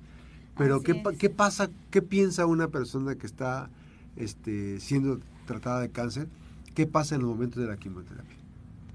pero 0.58 0.82
¿qué, 0.82 1.01
¿qué, 1.18 1.30
pasa, 1.30 1.70
qué 1.89 2.01
piensa 2.01 2.46
una 2.46 2.68
persona 2.68 3.15
que 3.15 3.25
está 3.25 3.70
este, 4.15 4.80
siendo 4.80 5.20
tratada 5.46 5.80
de 5.80 5.89
cáncer? 5.89 6.27
¿Qué 6.75 6.86
pasa 6.86 7.15
en 7.15 7.22
los 7.22 7.30
momentos 7.30 7.62
de 7.62 7.70
la 7.70 7.77
quimioterapia? 7.77 8.36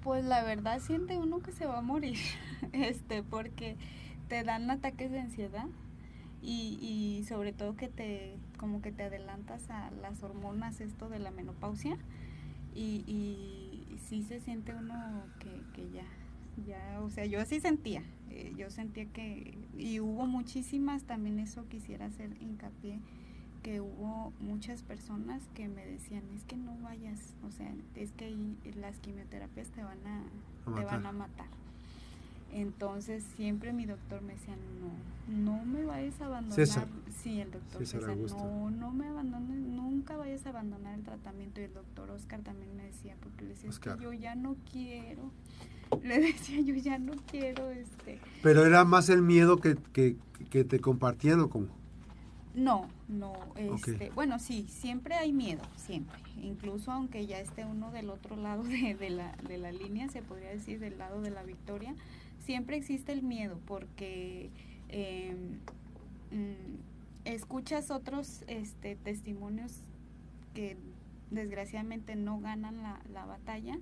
Pues 0.02 0.24
la 0.24 0.44
verdad 0.44 0.80
siente 0.80 1.16
uno 1.16 1.40
que 1.40 1.52
se 1.52 1.66
va 1.66 1.78
a 1.78 1.82
morir, 1.82 2.18
este, 2.72 3.22
porque 3.22 3.76
te 4.28 4.44
dan 4.44 4.70
ataques 4.70 5.10
de 5.10 5.20
ansiedad, 5.20 5.66
y, 6.46 6.78
y 6.80 7.24
sobre 7.24 7.52
todo 7.52 7.76
que 7.76 7.88
te 7.88 8.36
como 8.56 8.80
que 8.80 8.92
te 8.92 9.02
adelantas 9.02 9.68
a 9.68 9.90
las 9.90 10.22
hormonas 10.22 10.80
esto 10.80 11.08
de 11.08 11.18
la 11.18 11.30
menopausia 11.30 11.98
y, 12.74 13.04
y 13.06 13.98
sí 14.08 14.22
se 14.22 14.40
siente 14.40 14.74
uno 14.74 15.24
que, 15.40 15.60
que 15.74 15.90
ya 15.90 16.06
ya, 16.64 17.00
o 17.02 17.10
sea, 17.10 17.26
yo 17.26 17.40
así 17.40 17.60
sentía, 17.60 18.02
eh, 18.30 18.54
yo 18.56 18.70
sentía 18.70 19.04
que, 19.06 19.58
y 19.76 20.00
hubo 20.00 20.26
muchísimas, 20.26 21.02
también 21.02 21.38
eso 21.38 21.68
quisiera 21.68 22.06
hacer 22.06 22.30
hincapié, 22.40 23.00
que 23.62 23.80
hubo 23.80 24.32
muchas 24.40 24.82
personas 24.82 25.42
que 25.54 25.68
me 25.68 25.84
decían, 25.84 26.22
es 26.34 26.44
que 26.44 26.56
no 26.56 26.76
vayas, 26.78 27.34
o 27.46 27.50
sea, 27.50 27.74
es 27.94 28.12
que 28.12 28.26
ahí 28.26 28.56
las 28.76 28.98
quimioterapias 29.00 29.68
te 29.68 29.82
van 29.82 30.06
a, 30.06 30.22
te 30.74 30.84
van 30.84 31.04
a 31.04 31.12
matar. 31.12 31.48
Entonces 32.52 33.24
siempre 33.36 33.72
mi 33.72 33.86
doctor 33.86 34.22
me 34.22 34.34
decía, 34.34 34.54
no, 34.80 35.36
no 35.42 35.64
me 35.64 35.84
vayas 35.84 36.20
a 36.20 36.26
abandonar. 36.26 36.54
César. 36.54 36.88
Sí, 37.22 37.40
el 37.40 37.50
doctor 37.50 37.84
César, 37.86 38.16
no, 38.16 38.70
no 38.70 38.92
me 38.92 39.08
abandones, 39.08 39.58
nunca 39.58 40.16
vayas 40.16 40.46
a 40.46 40.50
abandonar 40.50 40.94
el 40.94 41.04
tratamiento. 41.04 41.60
Y 41.60 41.64
el 41.64 41.74
doctor 41.74 42.10
Oscar 42.10 42.40
también 42.40 42.76
me 42.76 42.84
decía, 42.84 43.16
porque 43.22 43.44
le 43.44 43.50
decía, 43.50 43.70
es 43.70 43.78
que 43.78 43.90
yo 44.00 44.12
ya 44.12 44.34
no 44.34 44.56
quiero. 44.70 45.30
Le 46.02 46.18
decía, 46.18 46.60
yo 46.60 46.74
ya 46.74 46.98
no 46.98 47.12
quiero, 47.30 47.70
este. 47.70 48.18
Pero 48.42 48.66
era 48.66 48.84
más 48.84 49.08
el 49.08 49.22
miedo 49.22 49.58
que, 49.58 49.76
que, 49.92 50.16
que 50.50 50.64
te 50.64 50.80
compartían 50.80 51.38
o 51.38 51.48
cómo? 51.48 51.68
No, 52.56 52.88
no, 53.06 53.34
este, 53.54 54.10
bueno, 54.14 54.38
sí, 54.38 54.66
siempre 54.70 55.14
hay 55.14 55.30
miedo, 55.30 55.60
siempre. 55.76 56.18
Incluso 56.42 56.90
aunque 56.90 57.26
ya 57.26 57.38
esté 57.38 57.66
uno 57.66 57.90
del 57.90 58.08
otro 58.08 58.34
lado 58.34 58.62
de, 58.64 58.94
de, 58.94 59.10
la, 59.10 59.36
de 59.46 59.58
la 59.58 59.72
línea, 59.72 60.08
se 60.08 60.22
podría 60.22 60.48
decir 60.48 60.80
del 60.80 60.96
lado 60.96 61.20
de 61.20 61.30
la 61.30 61.42
victoria, 61.42 61.94
siempre 62.46 62.76
existe 62.76 63.12
el 63.12 63.22
miedo 63.22 63.60
porque 63.66 64.50
em, 64.88 65.58
mm, 66.30 66.78
escuchas 67.24 67.90
otros 67.90 68.44
este, 68.46 68.94
testimonios 68.94 69.80
que 70.54 70.76
desgraciadamente 71.32 72.14
no 72.14 72.38
ganan 72.38 72.82
la, 73.12 73.26
batalla 73.26 73.78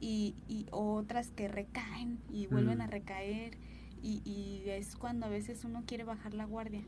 y, 0.00 0.34
otras 0.70 1.30
que 1.30 1.46
recaen 1.46 2.18
y 2.32 2.46
vuelven 2.46 2.80
a 2.80 2.86
mm. 2.86 2.90
recaer 2.90 3.58
y, 4.02 4.62
es 4.64 4.96
cuando 4.96 5.26
a 5.26 5.28
veces 5.28 5.64
uno 5.64 5.82
quiere 5.86 6.04
bajar 6.04 6.32
la 6.32 6.46
guardia. 6.46 6.80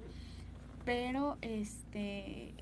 Pero 0.86 1.36
este 1.42 2.54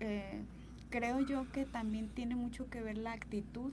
eh, 0.00 0.42
creo 0.90 1.20
yo 1.20 1.50
que 1.50 1.64
también 1.64 2.08
tiene 2.10 2.36
mucho 2.36 2.68
que 2.68 2.82
ver 2.82 2.98
la 2.98 3.12
actitud 3.12 3.72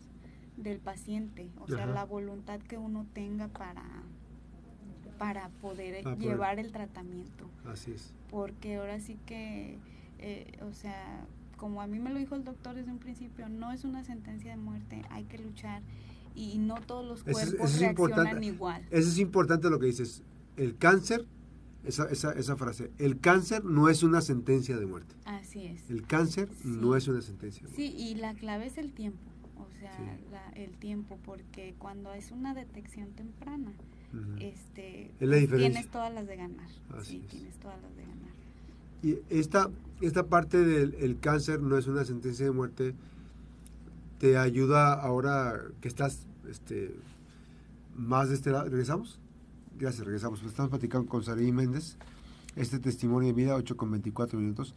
del 0.57 0.79
paciente, 0.79 1.49
o 1.59 1.67
sea, 1.67 1.85
la 1.85 2.05
voluntad 2.05 2.59
que 2.61 2.77
uno 2.77 3.05
tenga 3.13 3.47
para, 3.47 3.83
para 5.17 5.49
poder 5.49 6.03
llevar 6.17 6.59
el 6.59 6.71
tratamiento. 6.71 7.49
Así 7.65 7.91
es. 7.91 8.13
Porque 8.29 8.77
ahora 8.77 8.99
sí 8.99 9.17
que, 9.25 9.77
eh, 10.19 10.57
o 10.61 10.73
sea, 10.73 11.25
como 11.57 11.81
a 11.81 11.87
mí 11.87 11.99
me 11.99 12.11
lo 12.11 12.19
dijo 12.19 12.35
el 12.35 12.43
doctor 12.43 12.75
desde 12.75 12.91
un 12.91 12.99
principio, 12.99 13.49
no 13.49 13.71
es 13.71 13.83
una 13.83 14.03
sentencia 14.03 14.51
de 14.51 14.57
muerte, 14.57 15.01
hay 15.09 15.23
que 15.25 15.37
luchar 15.37 15.81
y 16.35 16.57
no 16.57 16.75
todos 16.81 17.05
los 17.05 17.23
cuerpos 17.23 17.79
reaccionan 17.79 18.43
igual. 18.43 18.85
Eso 18.91 19.09
es 19.09 19.19
importante 19.19 19.69
lo 19.69 19.79
que 19.79 19.87
dices. 19.87 20.23
El 20.55 20.77
cáncer, 20.77 21.25
esa, 21.83 22.05
esa, 22.09 22.31
esa 22.33 22.55
frase, 22.57 22.91
el 22.99 23.19
cáncer 23.19 23.63
no 23.63 23.89
es 23.89 24.03
una 24.03 24.21
sentencia 24.21 24.77
de 24.77 24.85
muerte. 24.85 25.15
Así 25.25 25.65
es. 25.65 25.89
El 25.89 26.05
cáncer 26.05 26.49
no 26.63 26.95
es 26.95 27.07
una 27.07 27.21
sentencia 27.21 27.63
de 27.63 27.69
muerte. 27.69 27.81
Sí, 27.81 27.95
y 27.97 28.15
la 28.15 28.35
clave 28.35 28.67
es 28.67 28.77
el 28.77 28.93
tiempo 28.93 29.33
sea, 29.79 30.51
el 30.55 30.71
tiempo, 30.77 31.17
porque 31.25 31.75
cuando 31.77 32.13
es 32.13 32.31
una 32.31 32.53
detección 32.53 33.09
temprana, 33.11 33.73
este, 34.39 35.11
tienes 35.19 35.87
todas 35.87 36.13
las 36.13 36.27
de 36.27 36.35
ganar. 36.35 36.69
sí, 37.03 37.25
tienes 37.29 37.55
todas 37.55 37.81
las 37.81 37.95
de 37.95 38.03
ganar. 38.03 38.33
Y 39.01 39.17
esta, 39.29 39.69
esta 40.01 40.27
parte 40.27 40.57
del 40.63 41.19
cáncer 41.19 41.61
no 41.61 41.77
es 41.77 41.87
una 41.87 42.05
sentencia 42.05 42.45
de 42.45 42.51
muerte, 42.51 42.95
te 44.23 44.37
ayuda 44.37 44.93
ahora 44.93 45.59
que 45.81 45.89
estás 45.89 46.25
este, 46.49 46.95
más 47.93 48.29
de 48.29 48.35
este 48.35 48.51
lado. 48.51 48.69
¿Regresamos? 48.69 49.19
Gracias, 49.77 50.05
regresamos. 50.05 50.39
Pues 50.39 50.51
estamos 50.51 50.69
platicando 50.69 51.09
con 51.09 51.23
Sarí 51.23 51.51
Méndez, 51.51 51.97
este 52.55 52.79
testimonio 52.79 53.27
de 53.27 53.33
vida, 53.33 53.55
8 53.55 53.75
con 53.75 53.91
24 53.91 54.39
minutos. 54.39 54.75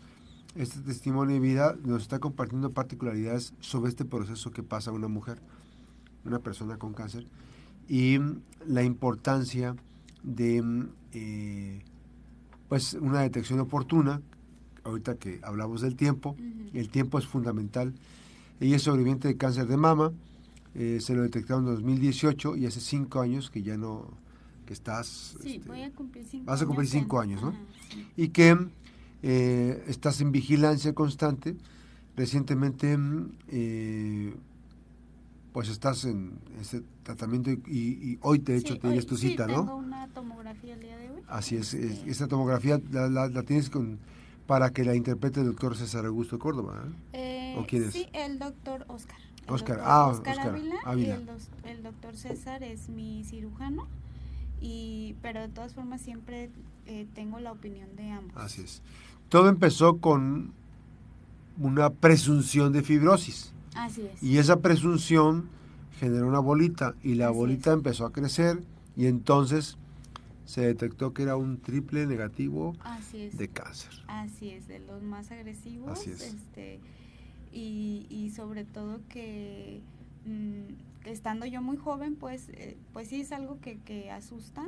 Este 0.56 0.80
testimonio 0.80 1.34
de 1.34 1.40
vida 1.40 1.76
nos 1.84 2.02
está 2.02 2.18
compartiendo 2.18 2.72
particularidades 2.72 3.52
sobre 3.60 3.90
este 3.90 4.06
proceso 4.06 4.50
que 4.52 4.62
pasa 4.62 4.90
a 4.90 4.94
una 4.94 5.06
mujer, 5.06 5.38
una 6.24 6.38
persona 6.38 6.78
con 6.78 6.94
cáncer, 6.94 7.26
y 7.88 8.18
la 8.66 8.82
importancia 8.82 9.76
de 10.22 10.86
eh, 11.12 11.82
pues 12.70 12.94
una 12.94 13.20
detección 13.20 13.60
oportuna. 13.60 14.22
Ahorita 14.82 15.16
que 15.16 15.40
hablamos 15.42 15.82
del 15.82 15.94
tiempo, 15.94 16.36
el 16.72 16.88
tiempo 16.88 17.18
es 17.18 17.26
fundamental. 17.26 17.92
Ella 18.58 18.76
es 18.76 18.82
sobreviviente 18.82 19.28
de 19.28 19.36
cáncer 19.36 19.66
de 19.66 19.76
mama, 19.76 20.12
eh, 20.74 21.00
se 21.00 21.14
lo 21.14 21.22
detectaron 21.22 21.66
en 21.66 21.74
2018 21.74 22.56
y 22.56 22.64
hace 22.64 22.80
cinco 22.80 23.20
años 23.20 23.50
que 23.50 23.62
ya 23.62 23.76
no, 23.76 24.06
que 24.64 24.72
estás... 24.72 25.36
Sí, 25.42 25.56
este, 25.56 25.68
voy 25.68 25.82
a 25.82 25.92
cumplir 25.92 26.24
cinco 26.24 26.46
Vas 26.46 26.62
a 26.62 26.66
cumplir 26.66 26.88
cinco 26.88 27.20
años, 27.20 27.42
¿no? 27.42 27.54
Y 28.16 28.28
que 28.28 28.56
eh, 29.28 29.82
estás 29.88 30.20
en 30.20 30.30
vigilancia 30.30 30.94
constante. 30.94 31.56
Recientemente, 32.14 32.96
mm, 32.96 33.32
eh, 33.48 34.36
pues 35.52 35.68
estás 35.68 36.04
en 36.04 36.38
ese 36.60 36.84
tratamiento 37.02 37.50
y, 37.50 38.20
hoy, 38.22 38.38
de 38.38 38.56
hecho, 38.56 38.78
tienes 38.78 39.04
tu 39.04 39.16
cita, 39.16 39.48
¿no? 39.48 39.64
Tengo 39.64 39.76
una 39.76 40.06
tomografía 40.08 40.74
el 40.74 40.80
día 40.80 40.96
de 40.96 41.10
hoy. 41.10 41.22
Así 41.26 41.56
es, 41.56 41.74
este 41.74 42.08
esta 42.08 42.28
tomografía 42.28 42.80
la, 42.92 43.42
tienes 43.42 43.68
con, 43.68 43.98
para 44.46 44.70
que 44.70 44.84
la 44.84 44.94
interprete 44.94 45.40
el 45.40 45.46
doctor 45.46 45.76
César 45.76 46.06
Augusto 46.06 46.38
Córdoba. 46.38 46.84
¿eh? 47.12 47.56
¿O 47.58 47.66
quién 47.66 47.82
es? 47.82 47.94
Sí, 47.94 48.06
el 48.12 48.38
doctor 48.38 48.84
Oscar. 48.86 49.18
Oscar, 49.48 49.80
ah, 49.82 50.06
Oscar, 50.06 50.38
Ávila, 50.84 51.16
Y 51.64 51.68
el, 51.68 51.82
doctor 51.82 52.16
César 52.16 52.62
es 52.62 52.88
mi 52.88 53.24
cirujano, 53.24 53.88
y, 54.60 55.16
pero 55.20 55.40
de 55.40 55.48
todas 55.48 55.74
formas 55.74 56.00
siempre 56.00 56.50
tengo 57.14 57.40
la 57.40 57.50
opinión 57.50 57.96
de 57.96 58.10
ambos. 58.10 58.36
Así 58.36 58.62
es. 58.62 58.82
Todo 59.28 59.48
empezó 59.48 59.98
con 59.98 60.52
una 61.58 61.90
presunción 61.90 62.72
de 62.72 62.82
fibrosis. 62.82 63.52
Así 63.74 64.02
es. 64.02 64.22
Y 64.22 64.38
esa 64.38 64.60
presunción 64.60 65.48
generó 65.98 66.28
una 66.28 66.38
bolita 66.38 66.94
y 67.02 67.14
la 67.14 67.30
bolita 67.30 67.72
empezó 67.72 68.06
a 68.06 68.12
crecer 68.12 68.62
y 68.96 69.06
entonces 69.06 69.78
se 70.44 70.60
detectó 70.60 71.12
que 71.12 71.24
era 71.24 71.36
un 71.36 71.58
triple 71.58 72.06
negativo 72.06 72.74
de 73.32 73.48
cáncer. 73.48 73.90
Así 74.06 74.50
es, 74.50 74.68
de 74.68 74.78
los 74.78 75.02
más 75.02 75.30
agresivos. 75.30 75.90
Así 75.90 76.10
es. 76.10 76.22
Este, 76.22 76.78
y, 77.52 78.06
y 78.08 78.30
sobre 78.30 78.64
todo 78.64 79.00
que 79.08 79.80
mm, 80.24 81.08
estando 81.08 81.46
yo 81.46 81.62
muy 81.62 81.76
joven, 81.76 82.14
pues, 82.14 82.48
eh, 82.50 82.76
pues 82.92 83.08
sí 83.08 83.20
es 83.20 83.32
algo 83.32 83.58
que, 83.60 83.78
que 83.78 84.10
asusta, 84.10 84.64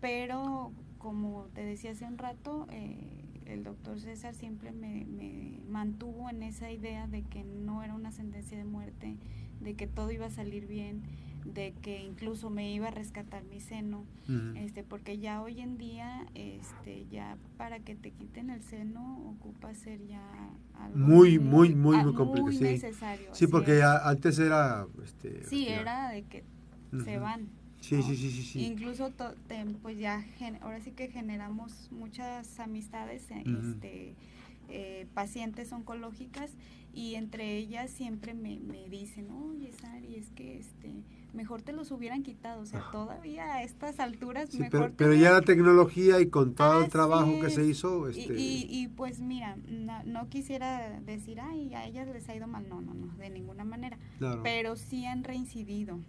pero 0.00 0.72
como 0.98 1.46
te 1.54 1.64
decía 1.64 1.92
hace 1.92 2.04
un 2.04 2.18
rato, 2.18 2.66
eh, 2.70 3.24
el 3.48 3.64
doctor 3.64 3.98
César 3.98 4.34
siempre 4.34 4.72
me, 4.72 5.06
mantuvo 5.68 6.30
en 6.30 6.42
esa 6.42 6.70
idea 6.70 7.06
de 7.06 7.22
que 7.22 7.44
no 7.44 7.82
era 7.82 7.94
una 7.94 8.12
sentencia 8.12 8.56
de 8.56 8.64
muerte, 8.64 9.16
de 9.60 9.74
que 9.74 9.86
todo 9.86 10.10
iba 10.10 10.26
a 10.26 10.30
salir 10.30 10.66
bien, 10.66 11.02
de 11.44 11.72
que 11.82 12.02
incluso 12.02 12.50
me 12.50 12.72
iba 12.72 12.88
a 12.88 12.90
rescatar 12.90 13.44
mi 13.44 13.60
seno, 13.60 14.04
este, 14.56 14.82
porque 14.82 15.18
ya 15.18 15.40
hoy 15.42 15.60
en 15.60 15.78
día, 15.78 16.26
este, 16.34 17.06
ya 17.10 17.36
para 17.56 17.80
que 17.80 17.94
te 17.94 18.10
quiten 18.10 18.50
el 18.50 18.62
seno 18.62 19.30
ocupa 19.30 19.74
ser 19.74 20.06
ya 20.06 20.22
algo 20.74 20.98
muy, 20.98 21.38
muy, 21.38 21.74
muy, 21.74 22.02
muy, 22.04 22.14
complicado, 22.14 22.52
sí. 22.52 22.64
necesario. 22.64 23.28
Sí, 23.32 23.46
porque 23.46 23.82
antes 23.82 24.38
era, 24.38 24.86
este, 25.02 25.44
sí, 25.44 25.68
era 25.68 26.10
de 26.10 26.24
que 26.24 26.44
se 27.04 27.18
van 27.18 27.48
Sí, 27.80 28.02
sí, 28.02 28.16
sí, 28.16 28.30
sí, 28.30 28.64
Incluso 28.64 29.12
pues 29.82 29.98
ya 29.98 30.24
ahora 30.60 30.80
sí 30.80 30.90
que 30.90 31.08
generamos 31.08 31.88
muchas 31.90 32.58
amistades, 32.60 33.30
eh, 33.30 33.44
este, 33.46 34.14
eh, 34.68 35.06
pacientes 35.14 35.72
oncológicas 35.72 36.50
y 36.92 37.14
entre 37.14 37.56
ellas 37.56 37.90
siempre 37.90 38.34
me, 38.34 38.58
me 38.58 38.88
dicen, 38.88 39.30
oye 39.30 39.72
Sari, 39.72 40.16
es 40.16 40.30
que 40.30 40.58
este, 40.58 40.90
mejor 41.32 41.62
te 41.62 41.72
los 41.72 41.90
hubieran 41.90 42.22
quitado, 42.22 42.62
o 42.62 42.66
sea, 42.66 42.80
ah. 42.80 42.90
todavía 42.90 43.54
a 43.54 43.62
estas 43.62 44.00
alturas 44.00 44.52
mejor 44.54 44.92
pero, 44.96 45.14
ya 45.14 45.30
la 45.30 45.42
tecnología 45.42 46.20
y 46.20 46.28
con 46.28 46.54
todo 46.54 46.84
el 46.84 46.90
trabajo 46.90 47.40
que 47.40 47.50
se 47.50 47.64
hizo. 47.64 48.08
Este... 48.08 48.34
Y, 48.38 48.66
y, 48.68 48.88
pues 48.88 49.20
mira, 49.20 49.56
no, 50.04 50.28
quisiera 50.28 51.00
decir, 51.00 51.40
ay, 51.40 51.72
a 51.74 51.86
ellas 51.86 52.08
les 52.08 52.28
ha 52.28 52.34
ido 52.34 52.46
mal, 52.46 52.68
no, 52.68 52.80
no, 52.80 52.94
no, 52.94 53.14
de 53.16 53.30
ninguna 53.30 53.64
manera, 53.64 53.98
pero 54.42 54.76
sí 54.76 55.06
han 55.06 55.24
reincidido 55.24 56.00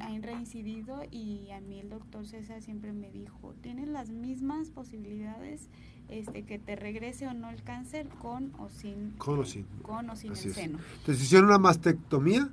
han 0.00 0.22
reincidido 0.22 1.02
y 1.10 1.50
a 1.52 1.60
mí 1.60 1.80
el 1.80 1.88
doctor 1.88 2.26
César 2.26 2.62
siempre 2.62 2.92
me 2.92 3.10
dijo, 3.10 3.54
tienes 3.62 3.88
las 3.88 4.10
mismas 4.10 4.70
posibilidades 4.70 5.68
este 6.08 6.42
que 6.42 6.58
te 6.58 6.74
regrese 6.74 7.28
o 7.28 7.34
no 7.34 7.50
el 7.50 7.62
cáncer 7.62 8.08
con 8.08 8.52
o 8.58 8.68
sin 8.68 9.12
con 9.12 9.38
o 9.38 9.44
sin, 9.44 9.64
con 9.82 10.10
o 10.10 10.16
sin 10.16 10.32
el 10.32 10.36
seno. 10.36 10.78
Entonces 10.98 11.22
hicieron 11.22 11.48
una 11.48 11.58
mastectomía 11.58 12.48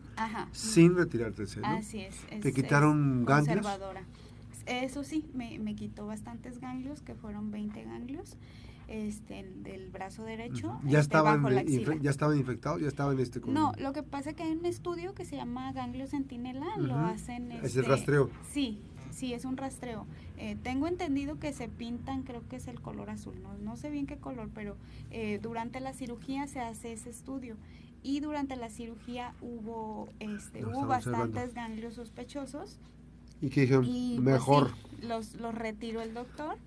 sin 0.52 0.96
retirarte 0.96 1.42
el 1.44 1.48
seno. 1.48 1.68
Así 1.68 2.02
es. 2.02 2.16
Te 2.42 2.54
quitaron 2.54 3.26
ganglios. 3.26 3.56
Conservadora. 3.56 4.04
Eso 4.68 5.04
sí, 5.04 5.26
me, 5.34 5.60
me 5.60 5.76
quitó 5.76 6.06
bastantes 6.06 6.60
ganglios, 6.60 7.02
que 7.02 7.16
fueron 7.16 7.52
20 7.52 7.84
ganglios 7.84 8.38
este, 8.88 9.50
del 9.58 9.90
brazo 9.90 10.24
derecho. 10.24 10.80
¿Ya, 10.84 11.00
este, 11.00 11.18
estaban, 11.18 11.44
¿Ya 12.02 12.10
estaban 12.10 12.38
infectados? 12.38 12.82
¿Ya 12.82 12.88
estaban 12.88 13.20
este 13.20 13.40
No, 13.46 13.74
lo 13.78 13.94
que 13.94 14.04
pasa 14.04 14.32
es 14.32 14.36
que 14.36 14.44
hay 14.44 14.52
un 14.52 14.66
estudio 14.66 15.14
que 15.14 15.26
se 15.26 15.36
llama 15.36 15.72
ganglio 15.74 16.08
centinela, 16.08 16.78
lo 16.78 16.96
hacen... 16.98 17.52
es 17.52 17.76
el 17.76 17.82
este, 17.82 17.82
rastreo. 17.84 18.30
Sí, 18.52 18.82
Sí, 19.18 19.34
es 19.34 19.46
un 19.46 19.58
rastreo. 19.58 20.06
Eh, 20.38 20.58
tengo 20.62 20.88
entendido 20.88 21.40
que 21.40 21.52
se 21.52 21.68
pintan, 21.68 22.22
creo 22.22 22.48
que 22.48 22.58
es 22.58 22.68
el 22.68 22.80
color 22.80 23.10
azul, 23.10 23.42
no, 23.42 23.58
no 23.58 23.76
sé 23.76 23.90
bien 23.90 24.06
qué 24.06 24.18
color, 24.18 24.52
pero 24.54 24.78
eh, 25.10 25.40
durante 25.42 25.80
la 25.80 25.94
cirugía 25.94 26.46
se 26.46 26.60
hace 26.60 26.94
ese 26.94 27.10
estudio 27.10 27.56
y 28.04 28.20
durante 28.20 28.56
la 28.56 28.70
cirugía 28.70 29.34
hubo, 29.42 30.10
este, 30.20 30.64
hubo 30.64 30.86
bastantes 30.86 31.56
ganglios 31.56 31.96
sospechosos. 31.96 32.78
Y 33.42 33.50
que 33.50 33.62
dijeron, 33.62 33.86
pues, 33.86 34.20
mejor. 34.20 34.72
los, 35.02 35.34
los 35.36 35.56
retiró 35.56 36.02
el 36.02 36.14
doctor 36.14 36.58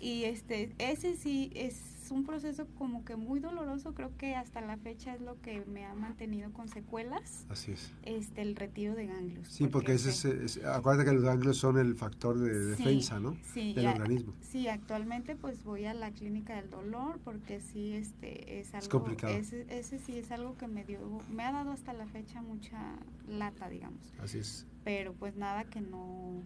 y 0.00 0.24
este, 0.24 0.72
ese 0.78 1.16
sí 1.16 1.50
es 1.54 1.94
un 2.10 2.24
proceso 2.24 2.66
como 2.78 3.04
que 3.04 3.16
muy 3.16 3.40
doloroso, 3.40 3.94
creo 3.94 4.16
que 4.16 4.34
hasta 4.34 4.60
la 4.60 4.76
fecha 4.76 5.14
es 5.14 5.20
lo 5.20 5.40
que 5.40 5.64
me 5.66 5.84
ha 5.84 5.94
mantenido 5.94 6.52
con 6.52 6.68
secuelas. 6.68 7.46
Así 7.48 7.72
es. 7.72 7.92
Este, 8.02 8.42
el 8.42 8.56
retiro 8.56 8.94
de 8.94 9.06
ganglios. 9.06 9.48
Sí, 9.48 9.66
porque, 9.66 9.94
ese 9.94 10.10
es, 10.44 10.62
acuérdate 10.64 11.08
que 11.08 11.14
los 11.14 11.24
ganglios 11.24 11.56
son 11.56 11.78
el 11.78 11.94
factor 11.94 12.38
de 12.38 12.58
defensa, 12.58 13.20
¿no? 13.20 13.36
Sí, 13.52 13.72
del 13.74 13.86
organismo. 13.86 14.34
Sí, 14.40 14.68
actualmente 14.68 15.36
pues 15.36 15.64
voy 15.64 15.86
a 15.86 15.94
la 15.94 16.10
clínica 16.10 16.56
del 16.56 16.70
dolor 16.70 17.18
porque 17.24 17.60
sí, 17.60 17.94
este, 17.94 18.60
es 18.60 18.68
algo. 18.74 18.84
Es 18.84 18.88
complicado. 18.88 19.34
Ese, 19.34 19.66
ese 19.68 19.98
sí 19.98 20.18
es 20.18 20.30
algo 20.30 20.56
que 20.56 20.66
me 20.66 20.84
dio, 20.84 21.00
me 21.30 21.42
ha 21.44 21.52
dado 21.52 21.72
hasta 21.72 21.92
la 21.92 22.06
fecha 22.06 22.42
mucha 22.42 22.96
lata, 23.28 23.68
digamos. 23.68 24.00
Así 24.22 24.38
es. 24.38 24.66
Pero 24.84 25.14
pues 25.14 25.36
nada 25.36 25.64
que 25.64 25.80
no 25.80 26.42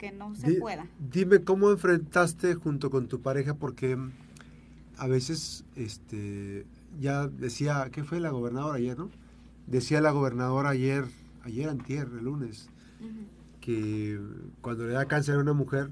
que 0.00 0.12
no 0.12 0.34
se 0.34 0.54
pueda. 0.54 0.86
Dime 1.12 1.44
cómo 1.44 1.70
enfrentaste 1.70 2.54
junto 2.54 2.90
con 2.90 3.06
tu 3.06 3.20
pareja 3.20 3.52
porque 3.52 3.98
a 4.96 5.06
veces, 5.06 5.64
este, 5.76 6.64
ya 6.98 7.28
decía, 7.28 7.90
¿qué 7.92 8.02
fue 8.02 8.18
la 8.18 8.30
gobernadora 8.30 8.78
ayer, 8.78 8.98
no? 8.98 9.10
Decía 9.66 10.00
la 10.00 10.10
gobernadora 10.10 10.70
ayer, 10.70 11.04
ayer 11.42 11.68
antier, 11.68 12.08
el 12.18 12.24
lunes, 12.24 12.70
que 13.60 14.18
cuando 14.62 14.86
le 14.86 14.94
da 14.94 15.04
cáncer 15.04 15.34
a 15.34 15.40
una 15.40 15.52
mujer, 15.52 15.90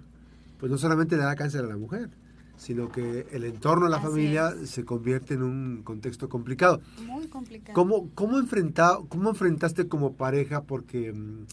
pues 0.58 0.72
no 0.72 0.78
solamente 0.78 1.18
le 1.18 1.24
da 1.24 1.36
cáncer 1.36 1.66
a 1.66 1.68
la 1.68 1.76
mujer, 1.76 2.08
sino 2.56 2.90
que 2.90 3.26
el 3.30 3.44
entorno 3.44 3.84
de 3.84 3.90
la 3.90 4.00
familia 4.00 4.54
se 4.64 4.86
convierte 4.86 5.34
en 5.34 5.42
un 5.42 5.82
contexto 5.84 6.30
complicado. 6.30 6.80
Muy 7.04 7.28
complicado. 7.28 7.74
¿Cómo, 7.74 8.08
cómo, 8.14 8.38
enfrenta, 8.38 9.00
cómo 9.10 9.28
enfrentaste 9.28 9.86
como 9.86 10.14
pareja? 10.14 10.62
Porque 10.62 11.12
mm, 11.12 11.44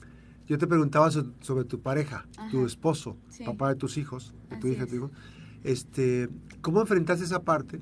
yo 0.48 0.58
te 0.58 0.68
preguntaba 0.68 1.10
sobre 1.12 1.66
tu 1.66 1.80
pareja, 1.82 2.26
tu 2.52 2.66
esposo, 2.66 3.18
papá 3.46 3.70
de 3.70 3.76
tus 3.76 3.98
hijos, 3.98 4.34
de 4.50 4.58
tu 4.58 4.68
hija, 4.68 4.86
tu 4.86 4.96
hijo. 4.96 5.12
Este, 5.64 6.30
¿Cómo 6.62 6.82
enfrentaste 6.82 7.26
esa 7.26 7.44
parte? 7.44 7.80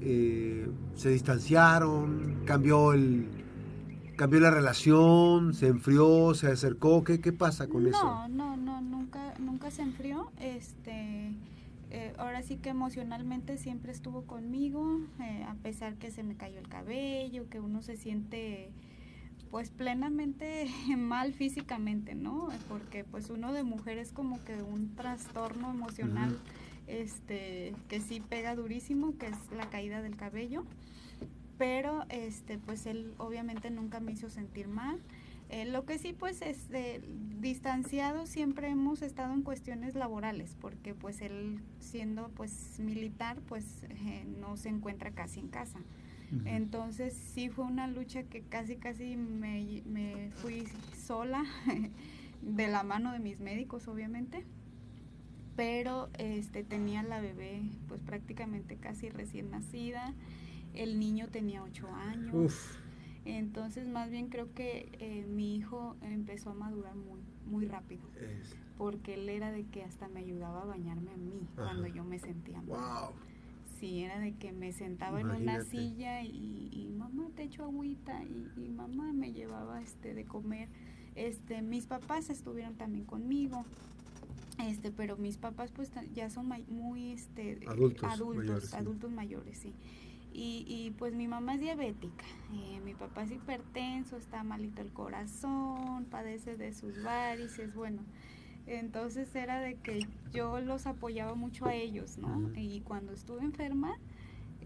Eh, 0.00 0.68
¿Se 0.94 1.10
distanciaron? 1.10 2.42
¿Cambió 2.44 2.92
el 2.92 3.28
cambió 4.16 4.40
la 4.40 4.50
relación? 4.50 5.54
¿Se 5.54 5.68
enfrió? 5.68 6.34
¿Se 6.34 6.48
acercó? 6.48 7.04
¿Qué, 7.04 7.20
qué 7.20 7.32
pasa 7.32 7.68
con 7.68 7.86
eso? 7.86 8.02
No, 8.02 8.28
no, 8.28 8.56
no, 8.56 8.80
nunca, 8.80 9.34
nunca 9.38 9.70
se 9.70 9.82
enfrió. 9.82 10.30
Este, 10.40 11.32
eh, 11.90 12.14
ahora 12.18 12.42
sí 12.42 12.56
que 12.56 12.70
emocionalmente 12.70 13.58
siempre 13.58 13.92
estuvo 13.92 14.22
conmigo, 14.22 15.00
eh, 15.20 15.44
a 15.48 15.54
pesar 15.54 15.94
que 15.96 16.10
se 16.10 16.22
me 16.22 16.36
cayó 16.36 16.58
el 16.58 16.68
cabello, 16.68 17.48
que 17.48 17.60
uno 17.60 17.82
se 17.82 17.96
siente 17.96 18.70
pues 19.50 19.70
plenamente 19.70 20.66
mal 20.96 21.32
físicamente, 21.32 22.14
¿no? 22.14 22.48
Porque 22.68 23.04
pues 23.04 23.30
uno 23.30 23.52
de 23.52 23.62
mujer 23.62 23.98
es 23.98 24.12
como 24.12 24.42
que 24.44 24.62
un 24.62 24.94
trastorno 24.94 25.70
emocional 25.70 26.38
este, 26.86 27.74
que 27.88 28.00
sí 28.00 28.20
pega 28.20 28.54
durísimo, 28.54 29.16
que 29.18 29.26
es 29.26 29.36
la 29.56 29.68
caída 29.70 30.02
del 30.02 30.16
cabello. 30.16 30.64
Pero 31.58 32.04
este, 32.10 32.58
pues 32.58 32.86
él 32.86 33.14
obviamente 33.18 33.70
nunca 33.70 34.00
me 34.00 34.12
hizo 34.12 34.28
sentir 34.28 34.68
mal. 34.68 35.00
Eh, 35.48 35.64
lo 35.64 35.84
que 35.84 35.98
sí, 35.98 36.12
pues, 36.12 36.42
es 36.42 36.68
de, 36.68 37.00
distanciado 37.38 38.26
siempre 38.26 38.68
hemos 38.68 39.02
estado 39.02 39.32
en 39.32 39.42
cuestiones 39.42 39.94
laborales, 39.94 40.56
porque 40.60 40.92
pues 40.92 41.20
él 41.20 41.60
siendo 41.78 42.28
pues 42.30 42.80
militar, 42.80 43.38
pues 43.48 43.64
eh, 43.84 44.24
no 44.40 44.56
se 44.56 44.70
encuentra 44.70 45.12
casi 45.12 45.40
en 45.40 45.48
casa. 45.48 45.78
Entonces 46.44 47.14
sí 47.14 47.48
fue 47.48 47.64
una 47.64 47.86
lucha 47.86 48.24
que 48.24 48.42
casi, 48.42 48.76
casi 48.76 49.16
me, 49.16 49.82
me 49.86 50.30
fui 50.42 50.64
sola, 50.96 51.44
de 52.42 52.68
la 52.68 52.82
mano 52.82 53.12
de 53.12 53.18
mis 53.18 53.40
médicos, 53.40 53.88
obviamente. 53.88 54.44
Pero 55.56 56.10
este 56.18 56.64
tenía 56.64 57.02
la 57.02 57.20
bebé 57.20 57.62
pues 57.88 58.00
prácticamente 58.02 58.76
casi 58.76 59.08
recién 59.08 59.50
nacida, 59.50 60.14
el 60.74 60.98
niño 60.98 61.28
tenía 61.28 61.62
ocho 61.62 61.88
años, 61.94 62.52
entonces 63.24 63.88
más 63.88 64.10
bien 64.10 64.28
creo 64.28 64.52
que 64.52 64.90
eh, 65.00 65.24
mi 65.26 65.56
hijo 65.56 65.96
empezó 66.02 66.50
a 66.50 66.54
madurar 66.54 66.94
muy, 66.94 67.20
muy 67.46 67.66
rápido, 67.66 68.02
porque 68.76 69.14
él 69.14 69.30
era 69.30 69.50
de 69.50 69.64
que 69.64 69.82
hasta 69.82 70.08
me 70.08 70.20
ayudaba 70.20 70.62
a 70.62 70.64
bañarme 70.66 71.12
a 71.12 71.16
mí 71.16 71.48
cuando 71.54 71.86
yo 71.86 72.04
me 72.04 72.18
sentía 72.18 72.60
mal. 72.60 72.68
Sí, 73.78 74.02
era 74.02 74.18
de 74.18 74.34
que 74.34 74.52
me 74.52 74.72
sentaba 74.72 75.20
en 75.20 75.30
una 75.30 75.62
silla 75.64 76.22
y, 76.22 76.90
mamá 76.96 77.28
te 77.34 77.44
echo 77.44 77.64
agüita 77.64 78.22
y, 78.24 78.50
y, 78.56 78.68
mamá 78.68 79.12
me 79.12 79.32
llevaba 79.32 79.82
este 79.82 80.14
de 80.14 80.24
comer. 80.24 80.68
Este, 81.14 81.62
mis 81.62 81.86
papás 81.86 82.30
estuvieron 82.30 82.74
también 82.76 83.04
conmigo 83.04 83.64
este 84.58 84.90
pero 84.90 85.16
mis 85.16 85.36
papás 85.36 85.70
pues 85.72 85.90
ya 86.14 86.30
son 86.30 86.48
muy 86.68 87.12
este 87.12 87.60
adultos 87.66 88.74
adultos 88.74 89.10
mayores, 89.10 89.46
mayores 89.54 89.58
sí. 89.58 89.74
Y, 90.32 90.66
y, 90.68 90.90
pues 90.98 91.14
mi 91.14 91.28
mamá 91.28 91.54
es 91.54 91.60
diabética 91.60 92.24
eh, 92.52 92.80
mi 92.84 92.92
papá 92.92 93.22
es 93.22 93.32
hipertenso 93.32 94.16
está 94.16 94.42
malito 94.44 94.82
el 94.82 94.92
corazón 94.92 96.06
padece 96.10 96.56
de 96.56 96.74
sus 96.74 97.02
varices 97.02 97.74
bueno 97.74 98.02
entonces 98.66 99.34
era 99.34 99.60
de 99.60 99.76
que 99.76 100.06
yo 100.32 100.60
los 100.60 100.86
apoyaba 100.86 101.34
mucho 101.34 101.66
a 101.66 101.74
ellos 101.74 102.18
no 102.18 102.50
y 102.56 102.80
cuando 102.80 103.12
estuve 103.12 103.42
enferma 103.42 103.96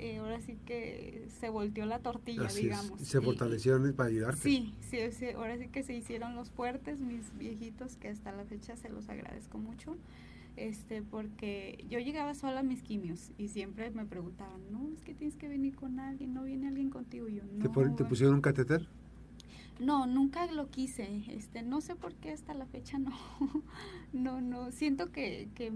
eh, 0.00 0.16
ahora 0.16 0.40
sí 0.40 0.56
que 0.64 1.26
se 1.40 1.50
volteó 1.50 1.84
la 1.84 1.98
tortilla, 1.98 2.46
digamos. 2.46 2.98
Se 3.02 3.20
fortalecieron 3.20 3.92
para 3.92 4.08
ayudarte. 4.08 4.40
Sí, 4.40 4.74
sí, 4.80 4.98
ahora 5.36 5.58
sí 5.58 5.68
que 5.68 5.82
se 5.82 5.92
hicieron 5.92 6.34
los 6.34 6.50
fuertes, 6.50 7.00
mis 7.00 7.36
viejitos, 7.36 7.96
que 7.96 8.08
hasta 8.08 8.32
la 8.32 8.46
fecha 8.46 8.76
se 8.76 8.88
los 8.88 9.10
agradezco 9.10 9.58
mucho, 9.58 9.98
este, 10.56 11.02
porque 11.02 11.84
yo 11.90 11.98
llegaba 11.98 12.34
sola 12.34 12.60
a 12.60 12.62
mis 12.62 12.82
quimios 12.82 13.30
y 13.36 13.48
siempre 13.48 13.90
me 13.90 14.06
preguntaban, 14.06 14.62
no, 14.72 14.88
es 14.94 15.04
que 15.04 15.12
tienes 15.12 15.36
que 15.36 15.48
venir 15.48 15.76
con 15.76 16.00
alguien, 16.00 16.32
no 16.32 16.44
viene 16.44 16.68
alguien 16.68 16.88
contigo. 16.88 17.28
yo, 17.28 17.42
no, 17.44 17.70
¿Te, 17.70 17.90
¿Te 17.90 18.04
pusieron 18.06 18.36
un 18.36 18.40
catéter? 18.40 18.88
No, 19.80 20.06
nunca 20.06 20.46
lo 20.46 20.68
quise. 20.68 21.22
Este, 21.28 21.62
no 21.62 21.80
sé 21.80 21.96
por 21.96 22.14
qué 22.14 22.32
hasta 22.32 22.54
la 22.54 22.66
fecha 22.66 22.98
no. 22.98 23.10
no, 24.12 24.40
no, 24.40 24.70
siento 24.72 25.10
que, 25.10 25.48
que 25.54 25.72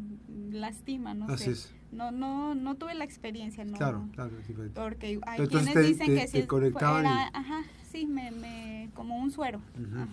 lastima, 0.52 1.14
no 1.14 1.36
sé. 1.36 1.54
No, 1.90 2.10
no, 2.10 2.54
no 2.54 2.74
tuve 2.74 2.94
la 2.94 3.04
experiencia, 3.04 3.64
no. 3.64 3.76
Claro, 3.76 4.08
claro, 4.12 4.32
Porque 4.74 5.20
hay 5.26 5.46
quienes 5.46 5.74
dicen 5.74 6.06
que 6.06 6.26
si 6.26 6.38
era, 6.38 7.30
ajá, 7.32 7.62
sí, 7.90 8.06
me, 8.06 8.30
me, 8.30 8.90
como 8.94 9.16
un 9.16 9.30
suero. 9.30 9.60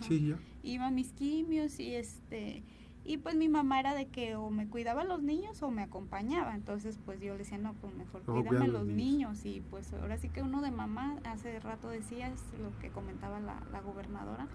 Sí, 0.08 0.28
ya. 0.28 0.40
Iba 0.64 0.88
a 0.88 0.92
mis 0.92 1.12
quimios 1.12 1.80
y 1.80 1.96
este 1.96 2.64
y 3.04 3.18
pues 3.18 3.36
mi 3.36 3.50
mamá 3.50 3.80
era 3.80 3.96
de 3.96 4.08
que 4.08 4.36
o 4.36 4.50
me 4.52 4.68
cuidaba 4.68 5.02
a 5.02 5.06
los 5.06 5.24
niños 5.24 5.62
o 5.64 5.72
me 5.72 5.82
acompañaba. 5.82 6.56
Entonces 6.56 7.00
pues 7.04 7.20
yo 7.20 7.34
le 7.34 7.40
decía, 7.40 7.58
no, 7.58 7.74
pues 7.74 7.94
mejor 7.96 8.22
cuídame 8.24 8.68
los 8.68 8.86
niños. 8.86 9.44
Y 9.46 9.62
pues 9.62 9.92
ahora 9.94 10.18
sí 10.18 10.30
que 10.30 10.42
uno 10.44 10.62
de 10.62 10.72
mamá, 10.72 11.18
hace 11.24 11.60
rato 11.60 11.90
decías 11.90 12.40
lo 12.62 12.78
que 12.80 12.90
comentaba 12.90 13.40
la, 13.40 13.62
la 13.72 13.82
gobernadora. 13.82 14.48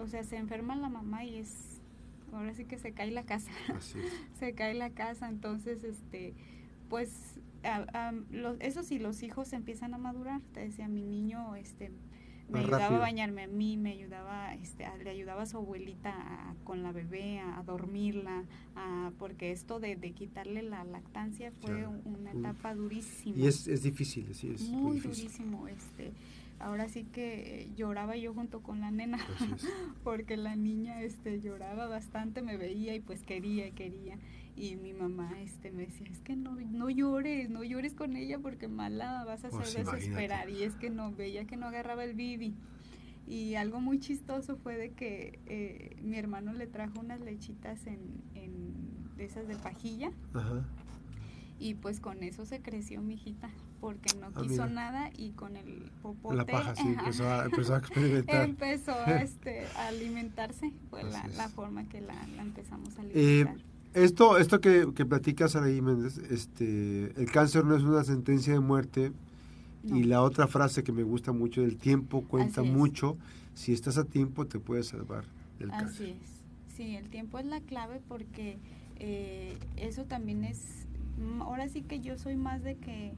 O 0.00 0.06
sea, 0.06 0.22
se 0.22 0.36
enferma 0.36 0.76
la 0.76 0.88
mamá 0.88 1.24
y 1.24 1.36
es, 1.36 1.80
ahora 2.32 2.54
sí 2.54 2.64
que 2.64 2.78
se 2.78 2.92
cae 2.92 3.10
la 3.10 3.24
casa. 3.24 3.50
se 4.38 4.54
cae 4.54 4.74
la 4.74 4.90
casa. 4.90 5.28
Entonces, 5.28 5.82
este, 5.84 6.34
pues, 6.88 7.40
eso 8.60 8.82
sí, 8.82 8.98
los 8.98 9.22
hijos 9.22 9.52
empiezan 9.52 9.92
a 9.94 9.98
madurar. 9.98 10.40
Te 10.52 10.60
decía, 10.60 10.88
mi 10.88 11.02
niño, 11.02 11.56
este, 11.56 11.90
me 12.52 12.60
ayudaba 12.60 12.96
a 12.96 13.00
bañarme 13.00 13.42
a 13.42 13.46
mí, 13.48 13.76
me 13.76 13.92
ayudaba, 13.92 14.54
este, 14.54 14.86
le 15.02 15.10
ayudaba 15.10 15.42
a 15.42 15.46
su 15.46 15.56
abuelita 15.56 16.14
con 16.64 16.82
la 16.82 16.92
bebé, 16.92 17.40
a, 17.40 17.62
dormirla, 17.62 18.44
porque 19.18 19.52
esto 19.52 19.80
de, 19.80 19.96
quitarle 20.12 20.62
la 20.62 20.84
lactancia 20.84 21.52
fue 21.60 21.86
una 21.86 22.32
etapa 22.32 22.74
durísima. 22.74 23.36
Y 23.36 23.46
es, 23.46 23.66
es 23.68 23.82
difícil, 23.82 24.34
sí, 24.34 24.52
es 24.54 24.62
muy, 24.68 25.00
durísimo. 25.00 25.68
Este, 25.68 26.12
ahora 26.60 26.88
sí 26.88 27.04
que 27.04 27.68
lloraba 27.76 28.16
yo 28.16 28.34
junto 28.34 28.60
con 28.60 28.80
la 28.80 28.90
nena, 28.90 29.18
porque 30.04 30.36
la 30.36 30.56
niña 30.56 31.02
este, 31.02 31.40
lloraba 31.40 31.86
bastante, 31.86 32.42
me 32.42 32.56
veía 32.56 32.94
y 32.94 33.00
pues 33.00 33.22
quería 33.22 33.66
y 33.66 33.72
quería 33.72 34.18
y 34.54 34.76
mi 34.76 34.92
mamá 34.92 35.40
este 35.40 35.70
me 35.70 35.86
decía 35.86 36.06
es 36.10 36.20
que 36.20 36.36
no 36.36 36.56
no 36.56 36.90
llores 36.90 37.48
no 37.48 37.64
llores 37.64 37.94
con 37.94 38.16
ella 38.16 38.38
porque 38.38 38.68
mala 38.68 39.24
vas 39.24 39.44
a 39.44 39.48
hacer 39.48 39.60
pues 39.60 39.74
desesperar 39.74 40.50
y 40.50 40.62
es 40.62 40.74
que 40.74 40.90
no 40.90 41.12
veía 41.12 41.46
que 41.46 41.56
no 41.56 41.66
agarraba 41.66 42.04
el 42.04 42.14
bibi 42.14 42.54
y 43.26 43.54
algo 43.54 43.80
muy 43.80 43.98
chistoso 43.98 44.56
fue 44.56 44.76
de 44.76 44.90
que 44.90 45.38
eh, 45.46 45.96
mi 46.02 46.18
hermano 46.18 46.52
le 46.52 46.66
trajo 46.66 47.00
unas 47.00 47.20
lechitas 47.20 47.86
en, 47.86 48.22
en 48.34 49.16
de 49.16 49.24
esas 49.24 49.46
de 49.46 49.56
pajilla 49.56 50.12
y 51.62 51.74
pues 51.74 52.00
con 52.00 52.24
eso 52.24 52.44
se 52.44 52.60
creció 52.60 53.00
mi 53.02 53.14
hijita, 53.14 53.48
porque 53.80 54.16
no 54.18 54.32
ah, 54.34 54.42
quiso 54.42 54.66
nada 54.66 55.10
y 55.16 55.30
con 55.30 55.54
el 55.54 55.92
popote. 56.02 56.34
La 56.34 56.44
paja, 56.44 56.74
sí, 56.74 56.88
empezó, 56.88 57.30
a, 57.30 57.44
empezó 57.44 57.74
a 57.74 57.78
experimentar. 57.78 58.44
empezó 58.48 59.06
este, 59.06 59.64
a 59.76 59.86
alimentarse, 59.86 60.72
fue 60.90 61.04
la, 61.04 61.24
la, 61.28 61.48
forma 61.48 61.88
que 61.88 62.00
la, 62.00 62.14
la 62.34 62.42
empezamos 62.42 62.98
a 62.98 63.02
eh, 63.02 63.44
alimentar. 63.44 63.71
Esto 63.94 64.38
esto 64.38 64.60
que, 64.60 64.92
que 64.94 65.04
platicas, 65.04 65.56
Araí 65.56 65.80
Méndez, 65.80 66.18
este, 66.30 67.12
el 67.20 67.30
cáncer 67.30 67.64
no 67.64 67.76
es 67.76 67.82
una 67.82 68.04
sentencia 68.04 68.52
de 68.52 68.60
muerte. 68.60 69.12
Y 69.84 70.04
la 70.04 70.22
otra 70.22 70.46
frase 70.46 70.84
que 70.84 70.92
me 70.92 71.02
gusta 71.02 71.32
mucho, 71.32 71.60
el 71.60 71.76
tiempo 71.76 72.22
cuenta 72.22 72.62
mucho. 72.62 73.16
Si 73.54 73.72
estás 73.72 73.98
a 73.98 74.04
tiempo, 74.04 74.46
te 74.46 74.60
puedes 74.60 74.86
salvar 74.86 75.24
del 75.58 75.70
cáncer. 75.70 75.88
Así 75.88 76.16
es. 76.22 76.76
Sí, 76.76 76.94
el 76.94 77.10
tiempo 77.10 77.40
es 77.40 77.46
la 77.46 77.60
clave 77.60 78.00
porque 78.06 78.58
eh, 79.00 79.56
eso 79.76 80.04
también 80.04 80.44
es 80.44 80.82
Mm, 81.18 81.42
ahora 81.42 81.68
sí 81.68 81.82
que 81.82 82.00
yo 82.00 82.16
soy 82.16 82.36
más 82.36 82.62
de 82.62 82.76
que 82.76 83.12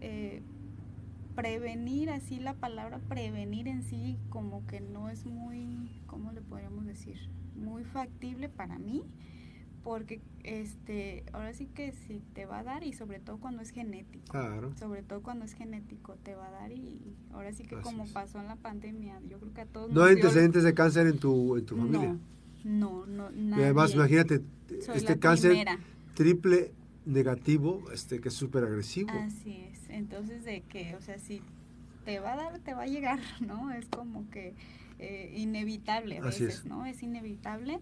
eh, 0.00 0.42
prevenir, 1.34 2.10
así 2.10 2.38
la 2.38 2.54
palabra 2.54 2.98
prevenir 3.08 3.68
en 3.68 3.82
sí 3.82 4.18
como 4.28 4.66
que 4.66 4.80
no 4.80 5.08
es 5.08 5.24
muy, 5.26 6.00
¿cómo 6.06 6.32
le 6.32 6.40
podríamos 6.40 6.86
decir? 6.86 7.18
Muy 7.54 7.84
factible 7.84 8.48
para 8.48 8.78
mí, 8.78 9.02
porque 9.86 10.20
este, 10.42 11.22
ahora 11.32 11.52
sí 11.52 11.66
que 11.66 11.92
sí 11.92 12.20
te 12.34 12.44
va 12.44 12.58
a 12.58 12.62
dar 12.64 12.82
y 12.82 12.92
sobre 12.92 13.20
todo 13.20 13.38
cuando 13.38 13.62
es 13.62 13.70
genético. 13.70 14.36
Sobre 14.76 15.04
todo 15.04 15.22
cuando 15.22 15.44
es 15.44 15.52
genético 15.52 16.16
te 16.24 16.34
va 16.34 16.48
a 16.48 16.50
dar 16.50 16.72
y 16.72 17.14
ahora 17.32 17.52
sí 17.52 17.62
que 17.62 17.76
como 17.76 18.04
pasó 18.08 18.40
en 18.40 18.48
la 18.48 18.56
pandemia, 18.56 19.20
yo 19.28 19.38
creo 19.38 19.54
que 19.54 19.60
a 19.60 19.66
todos... 19.66 19.92
¿No 19.92 20.02
hay 20.02 20.14
antecedentes 20.14 20.64
de 20.64 20.74
cáncer 20.74 21.06
en 21.06 21.18
tu, 21.20 21.56
en 21.56 21.66
tu 21.66 21.76
familia? 21.76 22.16
No, 22.64 23.06
no, 23.06 23.30
no. 23.30 23.60
Y 23.60 23.62
además, 23.62 23.94
imagínate, 23.94 24.42
este 24.92 25.20
cáncer 25.20 25.56
triple 26.14 26.72
negativo, 27.04 27.84
este 27.92 28.20
que 28.20 28.30
es 28.30 28.34
súper 28.34 28.64
agresivo. 28.64 29.10
Así 29.12 29.68
es. 29.70 29.88
Entonces, 29.88 30.44
de 30.44 30.62
que, 30.62 30.96
o 30.96 31.00
sea, 31.00 31.20
si 31.20 31.42
te 32.04 32.18
va 32.18 32.32
a 32.32 32.36
dar, 32.36 32.58
te 32.58 32.74
va 32.74 32.82
a 32.82 32.86
llegar, 32.86 33.20
¿no? 33.40 33.70
Es 33.70 33.86
como 33.86 34.28
que 34.30 34.54
eh, 34.98 35.32
inevitable 35.36 36.18
a 36.18 36.22
veces, 36.22 36.64
¿no? 36.64 36.86
Es 36.86 37.02
inevitable, 37.02 37.78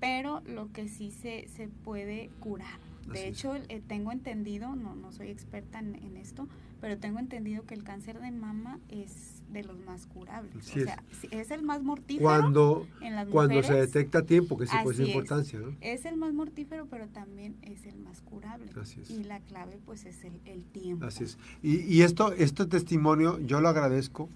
pero 0.00 0.42
lo 0.46 0.72
que 0.72 0.88
sí 0.88 1.10
se, 1.10 1.48
se 1.48 1.68
puede 1.68 2.30
curar. 2.40 2.78
De 3.12 3.28
hecho, 3.28 3.54
eh, 3.54 3.82
tengo 3.86 4.10
entendido, 4.10 4.74
no, 4.74 4.96
no 4.96 5.12
soy 5.12 5.28
experta 5.28 5.78
en, 5.78 5.94
en, 5.94 6.16
esto, 6.16 6.48
pero 6.80 6.98
tengo 6.98 7.20
entendido 7.20 7.64
que 7.64 7.74
el 7.74 7.84
cáncer 7.84 8.20
de 8.20 8.32
mama 8.32 8.80
es 8.88 9.42
de 9.52 9.62
los 9.62 9.78
más 9.78 10.06
curables. 10.06 10.54
o 10.56 10.60
sea, 10.60 11.02
es. 11.30 11.50
el 11.50 11.62
más 11.62 11.82
mortífero 11.82 12.24
cuando, 12.24 12.88
en 13.00 13.14
las 13.14 13.28
Cuando 13.28 13.62
se 13.62 13.74
detecta 13.74 14.18
a 14.18 14.22
tiempo, 14.22 14.56
que 14.56 14.66
sí 14.66 14.76
puede 14.82 14.96
ser 14.96 15.06
importancia, 15.06 15.60
¿no? 15.60 15.76
Es 15.80 16.04
el 16.04 16.16
más 16.16 16.32
mortífero, 16.34 16.86
pero 16.86 17.06
también 17.06 17.56
es 17.62 17.86
el 17.86 17.96
más 17.98 18.20
curable. 18.22 18.72
Y 19.08 19.22
la 19.22 19.40
clave, 19.40 19.78
pues, 19.84 20.04
es 20.04 20.24
el, 20.24 20.40
el 20.44 20.64
tiempo. 20.64 21.06
Así 21.06 21.24
es. 21.24 21.38
Y, 21.62 21.82
y, 21.82 22.02
esto, 22.02 22.32
este 22.32 22.66
testimonio, 22.66 23.38
yo 23.38 23.60
lo 23.60 23.68
agradezco. 23.68 24.28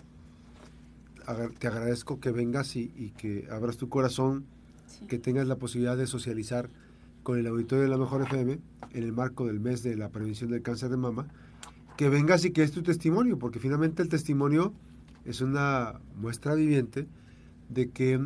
Te 1.58 1.68
agradezco 1.68 2.18
que 2.18 2.30
vengas 2.30 2.74
y, 2.74 2.92
y 2.96 3.10
que 3.10 3.46
abras 3.50 3.76
tu 3.76 3.88
corazón, 3.88 4.46
que 5.08 5.18
tengas 5.18 5.46
la 5.46 5.56
posibilidad 5.56 5.96
de 5.96 6.06
socializar 6.06 6.70
con 7.22 7.38
el 7.38 7.46
auditorio 7.46 7.84
de 7.84 7.90
la 7.90 7.98
Mejor 7.98 8.22
FM 8.22 8.58
en 8.92 9.02
el 9.02 9.12
marco 9.12 9.46
del 9.46 9.60
mes 9.60 9.82
de 9.82 9.96
la 9.96 10.08
prevención 10.08 10.50
del 10.50 10.62
cáncer 10.62 10.90
de 10.90 10.96
mama, 10.96 11.28
que 11.96 12.08
vengas 12.08 12.44
y 12.44 12.50
que 12.50 12.62
es 12.62 12.72
tu 12.72 12.82
testimonio, 12.82 13.38
porque 13.38 13.58
finalmente 13.58 14.02
el 14.02 14.08
testimonio 14.08 14.72
es 15.24 15.40
una 15.40 16.00
muestra 16.16 16.54
viviente 16.54 17.06
de 17.68 17.90
que 17.90 18.20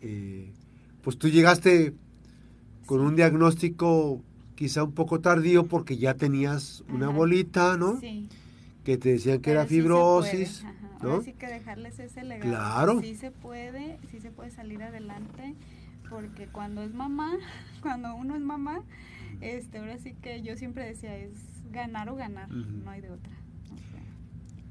eh, 0.00 0.52
pues 1.02 1.18
tú 1.18 1.28
llegaste 1.28 1.94
con 2.86 3.00
un 3.00 3.16
diagnóstico 3.16 4.22
quizá 4.54 4.84
un 4.84 4.92
poco 4.92 5.20
tardío 5.20 5.66
porque 5.66 5.96
ya 5.96 6.14
tenías 6.14 6.82
una 6.92 7.08
bolita, 7.08 7.76
¿no? 7.76 8.00
Sí. 8.00 8.28
Que 8.84 8.98
te 8.98 9.10
decían 9.10 9.40
que 9.40 9.52
era 9.52 9.66
fibrosis, 9.66 10.64
¿no? 11.02 11.12
Ahora 11.12 11.24
sí 11.24 11.32
que 11.34 11.46
dejarles 11.46 11.98
ese 11.98 12.24
legado. 12.24 12.50
Claro. 12.50 13.00
Sí 13.00 13.14
se 13.14 13.30
puede, 13.30 13.98
sí 14.10 14.20
se 14.20 14.30
puede 14.30 14.50
salir 14.50 14.82
adelante 14.82 15.54
porque 16.10 16.48
cuando 16.48 16.82
es 16.82 16.92
mamá, 16.92 17.32
cuando 17.82 18.14
uno 18.14 18.34
es 18.36 18.42
mamá, 18.42 18.82
este, 19.40 19.78
ahora 19.78 19.96
sí 19.98 20.14
que 20.14 20.42
yo 20.42 20.56
siempre 20.56 20.84
decía, 20.84 21.16
es 21.16 21.32
ganar 21.70 22.08
o 22.10 22.16
ganar, 22.16 22.50
no 22.50 22.90
hay 22.90 23.00
de 23.00 23.10
otra. 23.10 23.32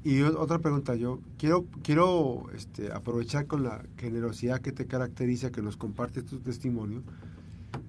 Y 0.02 0.22
otra 0.22 0.58
pregunta, 0.60 0.94
yo 0.94 1.20
quiero, 1.36 1.66
quiero 1.82 2.46
este, 2.54 2.90
aprovechar 2.90 3.46
con 3.46 3.62
la 3.62 3.84
generosidad 3.98 4.60
que 4.60 4.72
te 4.72 4.86
caracteriza, 4.86 5.50
que 5.50 5.60
nos 5.60 5.76
compartes 5.76 6.24
tu 6.24 6.40
testimonio, 6.40 7.02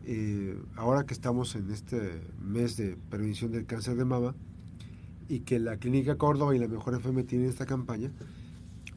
eh, 0.03 0.59
ahora 0.75 1.05
que 1.05 1.13
estamos 1.13 1.55
en 1.55 1.71
este 1.71 2.21
mes 2.41 2.75
de 2.75 2.97
prevención 3.09 3.51
del 3.51 3.65
cáncer 3.65 3.95
de 3.95 4.03
mama 4.03 4.35
y 5.29 5.41
que 5.41 5.57
la 5.59 5.77
Clínica 5.77 6.17
Córdoba 6.17 6.53
y 6.53 6.59
la 6.59 6.67
Mejor 6.67 6.95
FM 6.95 7.23
tienen 7.23 7.47
esta 7.47 7.65
campaña, 7.65 8.11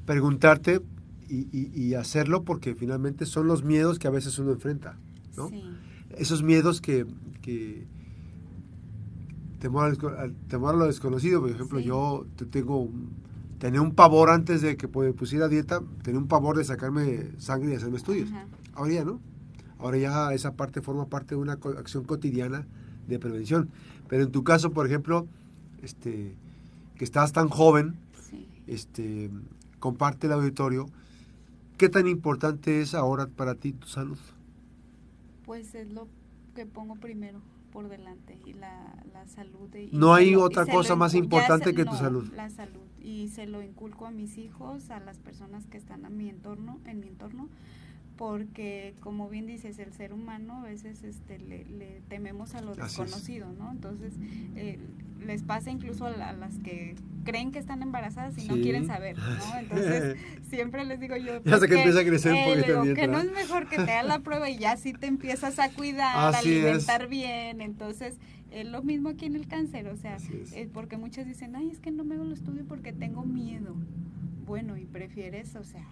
preguntarte 0.06 0.80
y, 1.28 1.94
hacerlo 1.94 2.44
porque 2.44 2.74
finalmente 2.74 3.26
son 3.26 3.46
los 3.46 3.62
miedos 3.64 3.98
que 3.98 4.08
a 4.08 4.10
veces 4.10 4.38
uno 4.38 4.52
enfrenta, 4.52 4.98
¿no? 5.36 5.50
Esos 6.16 6.42
miedos 6.42 6.80
que, 6.80 7.06
que 7.42 7.86
temor, 9.58 9.96
temor 10.48 10.74
a 10.74 10.78
lo 10.78 10.86
desconocido, 10.86 11.40
por 11.40 11.50
ejemplo, 11.50 11.80
yo 11.80 12.26
tengo 12.50 12.90
tenía 13.58 13.80
un 13.80 13.94
pavor 13.94 14.28
antes 14.28 14.60
de 14.60 14.76
que 14.76 14.88
pusiera 14.88 15.48
dieta, 15.48 15.80
tenía 16.02 16.20
un 16.20 16.28
pavor 16.28 16.56
de 16.58 16.64
sacarme 16.64 17.30
sangre 17.38 17.72
y 17.72 17.76
hacerme 17.76 17.96
estudios. 17.96 18.28
Ahora 18.74 18.92
ya 18.92 19.04
no. 19.04 19.20
Ahora 19.78 19.96
ya 19.96 20.34
esa 20.34 20.54
parte 20.54 20.82
forma 20.82 21.06
parte 21.06 21.34
de 21.34 21.40
una 21.40 21.54
acción 21.54 22.04
cotidiana 22.04 22.66
de 23.08 23.18
prevención. 23.18 23.70
Pero 24.08 24.24
en 24.24 24.32
tu 24.32 24.44
caso, 24.44 24.72
por 24.72 24.86
ejemplo, 24.86 25.26
este 25.82 26.36
que 26.96 27.04
estás 27.04 27.32
tan 27.32 27.48
joven, 27.48 27.96
este 28.66 29.30
comparte 29.78 30.26
el 30.26 30.34
auditorio 30.34 30.86
¿Qué 31.76 31.88
tan 31.88 32.06
importante 32.06 32.80
es 32.80 32.94
ahora 32.94 33.26
para 33.26 33.56
ti 33.56 33.72
tu 33.72 33.86
salud? 33.86 34.18
Pues 35.44 35.74
es 35.74 35.92
lo 35.92 36.08
que 36.54 36.66
pongo 36.66 36.94
primero 36.96 37.40
por 37.72 37.88
delante 37.88 38.38
y 38.46 38.52
la, 38.52 39.04
la 39.12 39.26
salud. 39.26 39.68
no 39.90 40.14
hay 40.14 40.36
otra 40.36 40.64
cosa 40.64 40.94
más 40.94 41.14
importante 41.14 41.74
que 41.74 41.84
tu 41.84 41.96
salud. 41.96 42.30
La 42.34 42.48
salud 42.48 42.84
y 43.04 43.28
se 43.28 43.46
lo 43.46 43.62
inculco 43.62 44.06
a 44.06 44.10
mis 44.10 44.38
hijos, 44.38 44.90
a 44.90 44.98
las 44.98 45.18
personas 45.18 45.66
que 45.66 45.76
están 45.76 46.06
a 46.06 46.10
mi 46.10 46.30
entorno, 46.30 46.80
en 46.86 47.00
mi 47.00 47.08
entorno, 47.08 47.48
porque 48.16 48.94
como 49.00 49.28
bien 49.28 49.46
dices, 49.46 49.78
el 49.78 49.92
ser 49.92 50.12
humano 50.12 50.60
a 50.60 50.62
veces 50.62 51.02
este, 51.02 51.38
le, 51.38 52.02
tememos 52.08 52.54
a 52.54 52.60
lo 52.60 52.74
desconocido, 52.74 53.52
¿no? 53.52 53.72
Entonces, 53.72 54.14
eh, 54.56 54.78
les 55.24 55.42
pasa 55.42 55.70
incluso 55.70 56.06
a, 56.06 56.32
las 56.32 56.58
que 56.58 56.94
creen 57.24 57.50
que 57.50 57.58
están 57.58 57.82
embarazadas 57.82 58.36
y 58.38 58.46
no 58.46 58.54
quieren 58.54 58.86
saber, 58.86 59.16
¿no? 59.16 59.24
Entonces, 59.58 60.16
siempre 60.48 60.84
les 60.84 61.00
digo 61.00 61.16
yo... 61.16 61.42
Ya 61.42 61.58
sé 61.58 61.68
que 61.68 61.76
empieza 61.76 62.00
a 62.00 62.04
crecer 62.04 62.32
un 62.32 62.44
poquito 62.44 62.94
Que 62.94 63.08
no 63.08 63.18
es 63.18 63.32
mejor 63.32 63.68
que 63.68 63.76
te 63.76 63.92
hagas 63.92 64.06
la 64.06 64.18
prueba 64.20 64.48
y 64.50 64.58
ya 64.58 64.76
sí 64.76 64.92
te 64.92 65.06
empiezas 65.06 65.58
a 65.58 65.70
cuidar, 65.70 66.16
a 66.16 66.38
alimentar 66.38 67.08
bien, 67.08 67.60
entonces... 67.60 68.16
Es 68.50 68.68
lo 68.68 68.84
mismo 68.84 69.08
aquí 69.08 69.24
en 69.24 69.34
el 69.34 69.48
cáncer, 69.48 69.88
o 69.88 69.96
sea, 69.96 70.16
es. 70.16 70.68
porque 70.72 70.96
muchas 70.96 71.26
dicen, 71.26 71.56
ay, 71.56 71.70
es 71.70 71.80
que 71.80 71.90
no 71.90 72.04
me 72.04 72.14
hago 72.14 72.22
el 72.22 72.30
estudio 72.30 72.64
porque 72.68 72.92
tengo 72.92 73.24
miedo. 73.24 73.74
Bueno, 74.44 74.76
y 74.76 74.84
prefieres, 74.84 75.56
o 75.56 75.64
sea, 75.64 75.86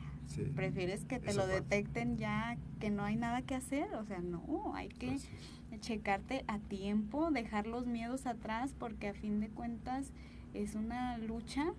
Prefieres 0.55 1.05
que 1.05 1.19
te 1.19 1.35
lo 1.35 1.47
detecten 1.47 2.17
ya 2.17 2.57
que 2.81 2.91
no 2.91 3.05
hay 3.05 3.17
nada 3.17 3.43
que 3.43 3.55
hacer, 3.55 3.95
o 3.95 4.05
sea, 4.05 4.21
no, 4.21 4.73
hay 4.75 4.89
que 4.89 5.19
checarte 5.81 6.45
a 6.47 6.59
tiempo, 6.59 7.31
dejar 7.31 7.67
los 7.67 7.87
miedos 7.87 8.27
atrás 8.27 8.75
porque 8.79 9.09
a 9.09 9.15
fin 9.15 9.41
de 9.41 9.49
cuentas 9.49 10.11
es 10.55 10.75
una 10.75 11.19
lucha 11.19 11.75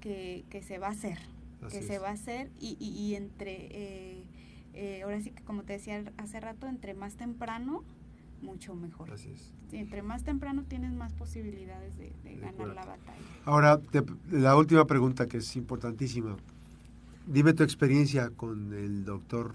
que, 0.00 0.44
que 0.50 0.62
se 0.62 0.78
va 0.78 0.88
a 0.88 0.90
hacer, 0.90 1.18
que 1.70 1.82
se 1.82 1.98
va 1.98 2.08
a 2.08 2.12
hacer 2.12 2.50
y, 2.60 2.76
y, 2.78 3.14
entre, 3.14 3.68
eh, 3.70 4.24
eh, 4.74 5.02
ahora 5.02 5.20
sí 5.20 5.30
que 5.30 5.42
como 5.42 5.62
te 5.62 5.74
decía 5.74 6.04
hace 6.18 6.40
rato, 6.40 6.66
entre 6.66 6.92
más 6.92 7.16
temprano, 7.16 7.84
mucho 8.44 8.74
mejor. 8.74 9.10
Así 9.10 9.30
es. 9.30 9.52
entre 9.72 10.02
más 10.02 10.22
temprano 10.22 10.64
tienes 10.68 10.92
más 10.92 11.12
posibilidades 11.14 11.96
de, 11.98 12.12
ganar 12.36 12.68
la 12.68 12.84
batalla. 12.84 13.18
Ahora, 13.44 13.80
la 14.30 14.56
última 14.56 14.86
pregunta 14.86 15.26
que 15.26 15.38
es 15.38 15.56
importantísima 15.56 16.36
dime 17.26 17.52
tu 17.54 17.62
experiencia 17.62 18.30
con 18.30 18.72
el 18.72 19.04
doctor, 19.04 19.52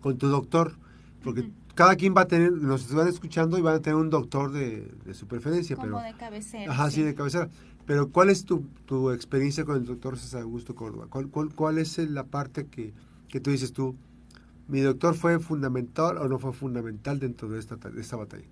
con 0.00 0.18
tu 0.18 0.28
doctor, 0.28 0.74
porque 1.22 1.50
cada 1.74 1.96
quien 1.96 2.14
va 2.16 2.22
a 2.22 2.26
tener, 2.26 2.52
nos 2.52 2.92
van 2.92 3.08
escuchando 3.08 3.58
y 3.58 3.62
van 3.62 3.76
a 3.76 3.80
tener 3.80 3.96
un 3.96 4.10
doctor 4.10 4.52
de, 4.52 4.90
su 5.12 5.26
preferencia. 5.26 5.76
Como 5.76 5.98
pero, 5.98 6.02
de 6.02 6.14
cabecera. 6.14 6.72
Ajá, 6.72 6.90
sí. 6.90 7.02
de 7.02 7.14
cabecera. 7.14 7.48
Pero 7.86 8.08
¿cuál 8.10 8.30
es 8.30 8.44
tu, 8.44 8.64
tu 8.86 9.10
experiencia 9.10 9.64
con 9.64 9.76
el 9.76 9.84
doctor 9.84 10.18
César 10.18 10.42
Augusto 10.42 10.74
Córdoba? 10.74 11.06
¿Cuál, 11.08 11.28
cuál, 11.28 11.54
cuál 11.54 11.78
es 11.78 11.98
la 11.98 12.24
parte 12.24 12.66
que, 12.66 12.92
que 13.28 13.40
tú 13.40 13.50
dices 13.50 13.72
tú, 13.72 13.96
mi 14.68 14.80
doctor 14.80 15.14
fue 15.14 15.38
fundamental 15.38 16.18
o 16.18 16.28
no 16.28 16.38
fue 16.38 16.52
fundamental 16.52 17.18
dentro 17.18 17.48
de 17.48 17.58
esta, 17.58 17.76
de 17.76 18.00
esta 18.00 18.16
batalla? 18.16 18.44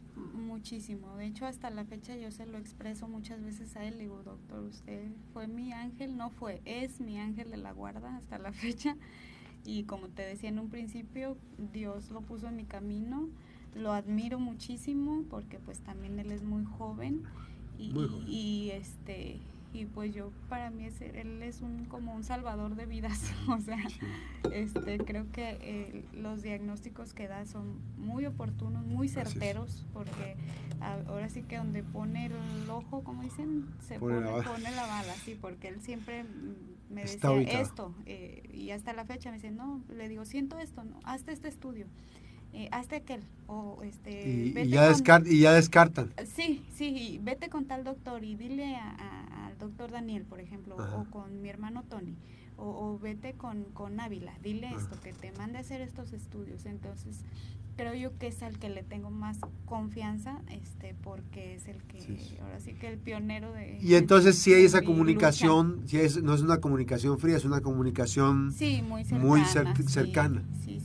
muchísimo. 0.60 1.16
De 1.16 1.26
hecho, 1.26 1.46
hasta 1.46 1.70
la 1.70 1.84
fecha 1.86 2.14
yo 2.16 2.30
se 2.30 2.44
lo 2.44 2.58
expreso 2.58 3.08
muchas 3.08 3.42
veces 3.42 3.76
a 3.76 3.84
él. 3.84 3.96
Le 3.96 4.04
digo, 4.04 4.22
doctor, 4.22 4.60
usted 4.64 5.08
fue 5.32 5.46
mi 5.46 5.72
ángel, 5.72 6.18
no 6.18 6.28
fue, 6.28 6.60
es 6.66 7.00
mi 7.00 7.18
ángel 7.18 7.50
de 7.50 7.56
la 7.56 7.72
guarda 7.72 8.16
hasta 8.16 8.38
la 8.38 8.52
fecha. 8.64 8.94
Y 9.64 9.84
como 9.84 10.08
te 10.08 10.22
decía 10.22 10.50
en 10.50 10.58
un 10.58 10.68
principio, 10.68 11.38
Dios 11.72 12.10
lo 12.10 12.20
puso 12.20 12.48
en 12.48 12.56
mi 12.56 12.64
camino. 12.64 13.28
Lo 13.74 13.92
admiro 13.92 14.38
muchísimo 14.38 15.24
porque 15.30 15.58
pues 15.58 15.78
también 15.80 16.18
él 16.18 16.32
es 16.32 16.42
muy 16.42 16.64
joven 16.64 17.22
Y, 17.78 17.94
y, 18.26 18.70
este 18.72 19.38
y 19.72 19.84
pues 19.86 20.12
yo 20.12 20.32
para 20.48 20.70
mí 20.70 20.84
es, 20.84 21.00
él 21.00 21.42
es 21.42 21.60
un 21.60 21.84
como 21.84 22.14
un 22.14 22.24
salvador 22.24 22.74
de 22.74 22.86
vidas 22.86 23.32
o 23.48 23.60
sea 23.60 23.78
este 24.52 24.98
creo 24.98 25.30
que 25.32 25.58
eh, 25.60 26.04
los 26.12 26.42
diagnósticos 26.42 27.12
que 27.12 27.28
da 27.28 27.46
son 27.46 27.78
muy 27.96 28.26
oportunos 28.26 28.84
muy 28.84 29.08
certeros 29.08 29.84
porque 29.92 30.36
ahora 30.80 31.28
sí 31.28 31.42
que 31.42 31.58
donde 31.58 31.82
pone 31.82 32.26
el 32.26 32.70
ojo 32.70 33.04
como 33.04 33.22
dicen 33.22 33.66
se 33.80 33.98
pone, 33.98 34.20
pone, 34.42 34.70
la, 34.72 34.86
bala 34.86 35.14
sí 35.14 35.38
porque 35.40 35.68
él 35.68 35.80
siempre 35.80 36.24
me 36.88 37.02
decía 37.02 37.60
esto 37.60 37.94
eh, 38.06 38.42
y 38.52 38.70
hasta 38.70 38.92
la 38.92 39.04
fecha 39.04 39.30
me 39.30 39.36
dice 39.36 39.52
no 39.52 39.80
le 39.88 40.08
digo 40.08 40.24
siento 40.24 40.58
esto 40.58 40.82
no 40.82 40.98
hazte 41.04 41.32
este 41.32 41.48
estudio 41.48 41.86
eh, 42.52 42.68
hazte 42.72 42.96
aquel 42.96 43.22
o 43.46 43.78
este 43.82 44.10
y, 44.28 44.68
ya 44.68 44.92
y, 45.24 45.40
ya 45.40 45.52
descartan. 45.52 46.12
Sí 46.24 46.64
sí 46.74 47.20
vete 47.22 47.48
con 47.48 47.66
tal 47.66 47.84
doctor 47.84 48.24
y 48.24 48.34
dile 48.34 48.76
al 48.76 49.56
doctor 49.58 49.90
Daniel 49.90 50.24
por 50.24 50.40
ejemplo 50.40 50.76
o 50.76 51.04
con 51.10 51.42
mi 51.42 51.48
hermano 51.48 51.84
Tony 51.84 52.16
o, 52.62 52.98
vete 52.98 53.32
con, 53.32 53.64
con 53.72 53.98
Ávila 54.00 54.34
dile 54.42 54.70
esto 54.76 55.00
que 55.00 55.14
te 55.14 55.32
mande 55.32 55.58
a 55.58 55.60
hacer 55.62 55.80
estos 55.80 56.12
estudios. 56.12 56.66
Entonces 56.66 57.24
creo 57.76 57.94
yo 57.94 58.16
que 58.18 58.28
es 58.28 58.42
al 58.42 58.58
que 58.58 58.68
le 58.68 58.82
tengo 58.82 59.10
más 59.10 59.38
confianza, 59.64 60.40
este, 60.50 60.94
porque 61.02 61.54
es 61.54 61.66
el 61.68 61.82
que, 61.84 62.38
ahora 62.42 62.60
sí 62.60 62.74
que 62.74 62.88
el 62.88 62.98
pionero 62.98 63.52
de... 63.52 63.78
Y 63.80 63.94
entonces 63.94 64.36
si 64.36 64.52
hay 64.52 64.64
esa 64.64 64.82
comunicación, 64.82 65.82
si 65.86 65.98
es, 65.98 66.22
no 66.22 66.34
es 66.34 66.42
una 66.42 66.58
comunicación 66.58 67.18
fría, 67.18 67.36
es 67.36 67.44
una 67.44 67.60
comunicación 67.60 68.54
muy 69.12 69.44
cercana. 69.44 70.42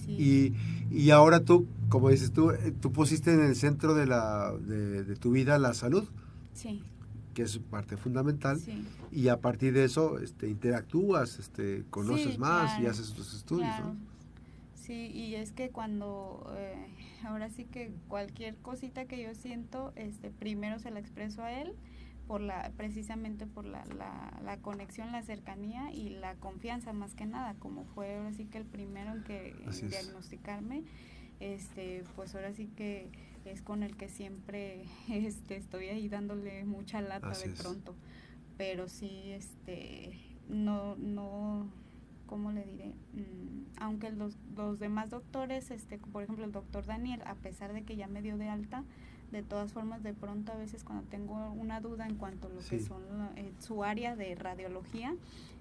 y, 0.07 0.53
y 0.91 1.09
ahora 1.09 1.41
tú, 1.41 1.67
como 1.89 2.09
dices 2.09 2.31
tú, 2.31 2.51
eh, 2.51 2.73
tú 2.79 2.91
pusiste 2.91 3.33
en 3.33 3.41
el 3.41 3.55
centro 3.55 3.93
de, 3.93 4.05
la, 4.05 4.53
de, 4.53 5.15
tu 5.15 5.31
vida 5.31 5.59
la 5.59 5.73
salud. 5.73 6.07
que 7.33 7.43
es 7.43 7.57
parte 7.57 7.97
fundamental, 7.97 8.61
y 9.11 9.27
a 9.27 9.41
partir 9.41 9.73
de 9.73 9.83
eso 9.83 10.19
este, 10.19 10.49
interactúas, 10.49 11.37
este, 11.37 11.83
conoces 11.89 12.39
más 12.39 12.79
y 12.79 12.85
haces 12.85 13.11
tus 13.11 13.33
estudios. 13.33 13.75
Sí, 14.85 15.09
y 15.11 15.33
es 15.33 15.51
que 15.51 15.71
cuando, 15.71 16.53
eh, 16.55 16.75
ahora 17.23 17.49
sí 17.49 17.65
que 17.65 17.91
cualquier 18.07 18.55
cosita 18.57 19.05
que 19.05 19.19
yo 19.19 19.33
siento, 19.33 19.93
este, 19.95 20.29
primero 20.29 20.77
se 20.77 20.91
la 20.91 20.99
expreso 20.99 21.41
a 21.41 21.51
él, 21.51 21.73
por 22.27 22.39
la, 22.39 22.71
precisamente 22.77 23.47
por 23.47 23.65
la, 23.65 23.83
la, 24.43 24.57
conexión, 24.61 25.11
la 25.11 25.23
cercanía 25.23 25.91
y 25.91 26.09
la 26.09 26.35
confianza 26.35 26.93
más 26.93 27.15
que 27.15 27.25
nada, 27.25 27.55
como 27.55 27.85
fue 27.85 28.15
ahora 28.15 28.33
sí 28.33 28.45
que 28.45 28.59
el 28.59 28.65
primero 28.65 29.11
en 29.11 29.23
que 29.23 29.55
diagnosticarme, 29.89 30.83
este, 31.39 32.03
pues 32.15 32.35
ahora 32.35 32.53
sí 32.53 32.67
que 32.75 33.09
es 33.45 33.63
con 33.63 33.81
el 33.81 33.95
que 33.97 34.07
siempre 34.07 34.85
este, 35.09 35.57
estoy 35.57 35.87
ahí 35.87 36.09
dándole 36.09 36.63
mucha 36.63 37.01
lata 37.01 37.31
de 37.31 37.49
pronto, 37.49 37.95
pero 38.55 38.87
sí, 38.87 39.31
este, 39.31 40.19
no, 40.47 40.95
no, 40.95 41.71
¿cómo 42.25 42.51
le 42.51 42.63
diré? 42.63 42.93
Mm, 43.13 43.65
aunque 43.79 44.11
los, 44.11 44.37
los 44.55 44.79
demás 44.79 45.09
doctores, 45.09 45.71
este, 45.71 45.97
por 45.97 46.23
ejemplo 46.23 46.45
el 46.45 46.51
doctor 46.51 46.85
Daniel, 46.85 47.21
a 47.25 47.35
pesar 47.35 47.73
de 47.73 47.83
que 47.83 47.95
ya 47.95 48.07
me 48.07 48.21
dio 48.21 48.37
de 48.37 48.49
alta, 48.49 48.83
de 49.31 49.43
todas 49.43 49.73
formas 49.73 50.03
de 50.03 50.13
pronto 50.13 50.51
a 50.51 50.55
veces 50.55 50.83
cuando 50.83 51.03
tengo 51.09 51.51
una 51.51 51.81
duda 51.81 52.07
en 52.07 52.15
cuanto 52.15 52.47
a 52.47 52.51
lo 52.51 52.59
que 52.59 52.79
son 52.79 53.01
eh, 53.35 53.51
su 53.59 53.83
área 53.83 54.15
de 54.15 54.35
radiología, 54.35 55.15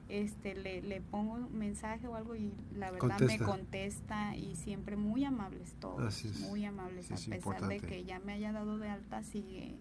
este 0.09 0.55
le, 0.55 0.83
le 0.83 1.00
pongo 1.00 1.35
un 1.35 1.59
mensaje 1.59 2.07
o 2.07 2.14
algo 2.14 2.37
y 2.37 2.53
la 2.77 2.90
verdad 2.90 3.18
me 3.20 3.38
contesta. 3.38 4.37
y 4.37 4.55
siempre 4.57 4.96
muy 4.96 5.24
amables 5.24 5.74
todos, 5.81 6.24
muy 6.40 6.64
amables, 6.64 7.11
a 7.11 7.31
pesar 7.31 7.66
de 7.68 7.81
que 7.81 8.05
ya 8.05 8.20
me 8.20 8.33
haya 8.33 8.53
dado 8.53 8.79
de 8.79 8.88
alta, 8.88 9.22
sigue 9.24 9.77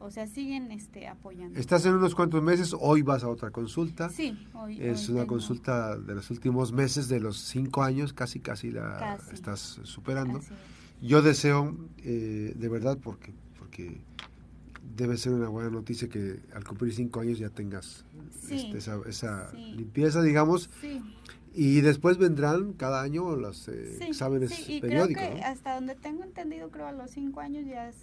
o 0.00 0.10
sea, 0.10 0.26
siguen 0.26 0.70
este, 0.70 1.08
apoyando. 1.08 1.58
Estás 1.58 1.84
en 1.86 1.94
unos 1.94 2.14
cuantos 2.14 2.42
meses, 2.42 2.74
hoy 2.78 3.02
vas 3.02 3.24
a 3.24 3.28
otra 3.28 3.50
consulta. 3.50 4.08
Sí, 4.08 4.38
hoy. 4.54 4.78
Es 4.80 5.08
una 5.08 5.26
consulta 5.26 5.96
de 5.98 6.14
los 6.14 6.30
últimos 6.30 6.72
meses, 6.72 7.08
de 7.08 7.20
los 7.20 7.38
cinco 7.38 7.82
años, 7.82 8.12
casi, 8.12 8.40
casi 8.40 8.70
la 8.70 9.18
estás 9.32 9.80
superando. 9.82 10.40
Yo 11.00 11.22
deseo, 11.22 11.76
eh, 11.98 12.52
de 12.56 12.68
verdad, 12.68 12.98
porque, 13.02 13.32
porque 13.58 14.00
debe 14.96 15.16
ser 15.16 15.32
una 15.32 15.48
buena 15.48 15.70
noticia 15.70 16.08
que 16.08 16.40
al 16.54 16.64
cumplir 16.64 16.92
cinco 16.92 17.20
años 17.20 17.38
ya 17.38 17.50
tengas 17.50 18.04
este, 18.50 18.78
esa, 18.78 19.52
limpieza, 19.52 20.22
digamos. 20.22 20.70
Sí. 20.80 21.00
Y 21.60 21.80
después 21.80 22.18
vendrán 22.18 22.72
cada 22.74 23.02
año 23.02 23.34
los 23.34 23.66
eh, 23.66 23.98
exámenes 24.06 24.52
periódicos. 24.80 25.24
Creo 25.24 25.34
que 25.34 25.42
hasta 25.42 25.74
donde 25.74 25.96
tengo 25.96 26.22
entendido, 26.22 26.70
creo 26.70 26.86
a 26.86 26.92
los 26.92 27.10
cinco 27.10 27.40
años 27.40 27.66
ya 27.66 27.88
es 27.88 27.96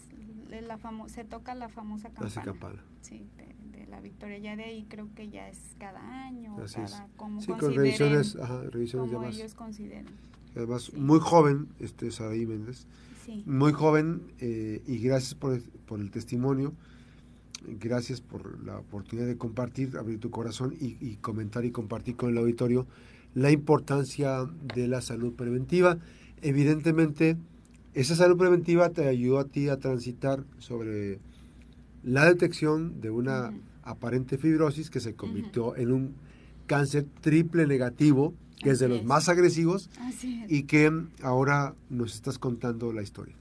la 0.62 0.78
se 1.08 1.24
toca 1.24 1.56
la 1.56 1.70
famosa 1.70 2.10
campana. 2.10 2.84
Sí, 3.00 3.26
de, 3.38 3.88
la 3.88 4.02
victoria. 4.02 4.40
Ya 4.40 4.58
de 4.58 4.66
ahí 4.66 4.86
creo 4.90 5.08
que 5.16 5.30
ya 5.30 5.48
es 5.48 5.58
cada 5.80 6.26
año, 6.26 6.58
cada, 6.58 7.08
como 7.16 7.40
sí, 7.40 7.54
con 7.54 7.74
revisiones, 7.74 8.36
ajá, 8.36 8.62
revisiones 8.64 9.14
como 9.14 9.26
ellos 9.26 9.54
consideren. 9.54 10.08
Además, 10.54 10.92
muy 10.92 11.20
joven, 11.22 11.70
este 11.80 12.12
Saraí 12.12 12.46
Méndez, 12.46 12.88
sí. 13.26 13.42
muy 13.46 13.72
joven, 13.72 14.34
eh, 14.40 14.82
y 14.86 14.98
gracias 14.98 15.34
por, 15.34 15.62
por 15.86 16.02
el 16.02 16.12
testimonio, 16.12 16.74
gracias 17.80 18.20
por 18.20 18.62
la 18.66 18.80
oportunidad 18.80 19.28
de 19.28 19.38
compartir, 19.38 19.96
abrir 19.98 20.20
tu 20.20 20.30
corazón 20.30 20.76
y, 20.78 20.98
y, 21.00 21.16
comentar 21.22 21.64
y 21.64 21.72
compartir 21.72 22.18
con 22.18 22.32
el 22.32 22.38
auditorio 22.38 22.86
la 23.36 23.52
importancia 23.52 24.50
de 24.74 24.88
la 24.88 25.02
salud 25.02 25.34
preventiva. 25.34 26.00
Evidentemente, 26.42 27.38
esa 27.94 28.16
salud 28.16 28.38
preventiva 28.38 28.90
te 28.90 29.08
ayudó 29.08 29.40
a 29.40 29.46
ti 29.46 29.70
a 29.70 29.78
transitar 29.78 30.44
sobre 30.58 31.20
la 32.02 32.26
detección 32.26 33.02
de 33.02 33.12
una 33.12 33.54
aparente 33.84 34.38
fibrosis 34.38 34.90
que 34.90 35.00
se 35.00 35.16
convirtió 35.16 35.76
en 35.76 35.92
un 35.92 36.16
cáncer 36.66 37.06
triple 37.22 37.68
negativo, 37.68 38.34
que 38.58 38.72
es 38.72 38.80
de 38.80 38.90
los 38.90 39.04
más 39.04 39.30
agresivos 39.30 39.90
y 40.48 40.64
que 40.64 40.92
ahora 41.22 41.76
nos 41.90 42.16
estás 42.16 42.40
contando 42.40 42.92
la 42.94 43.04
historia. 43.04 43.36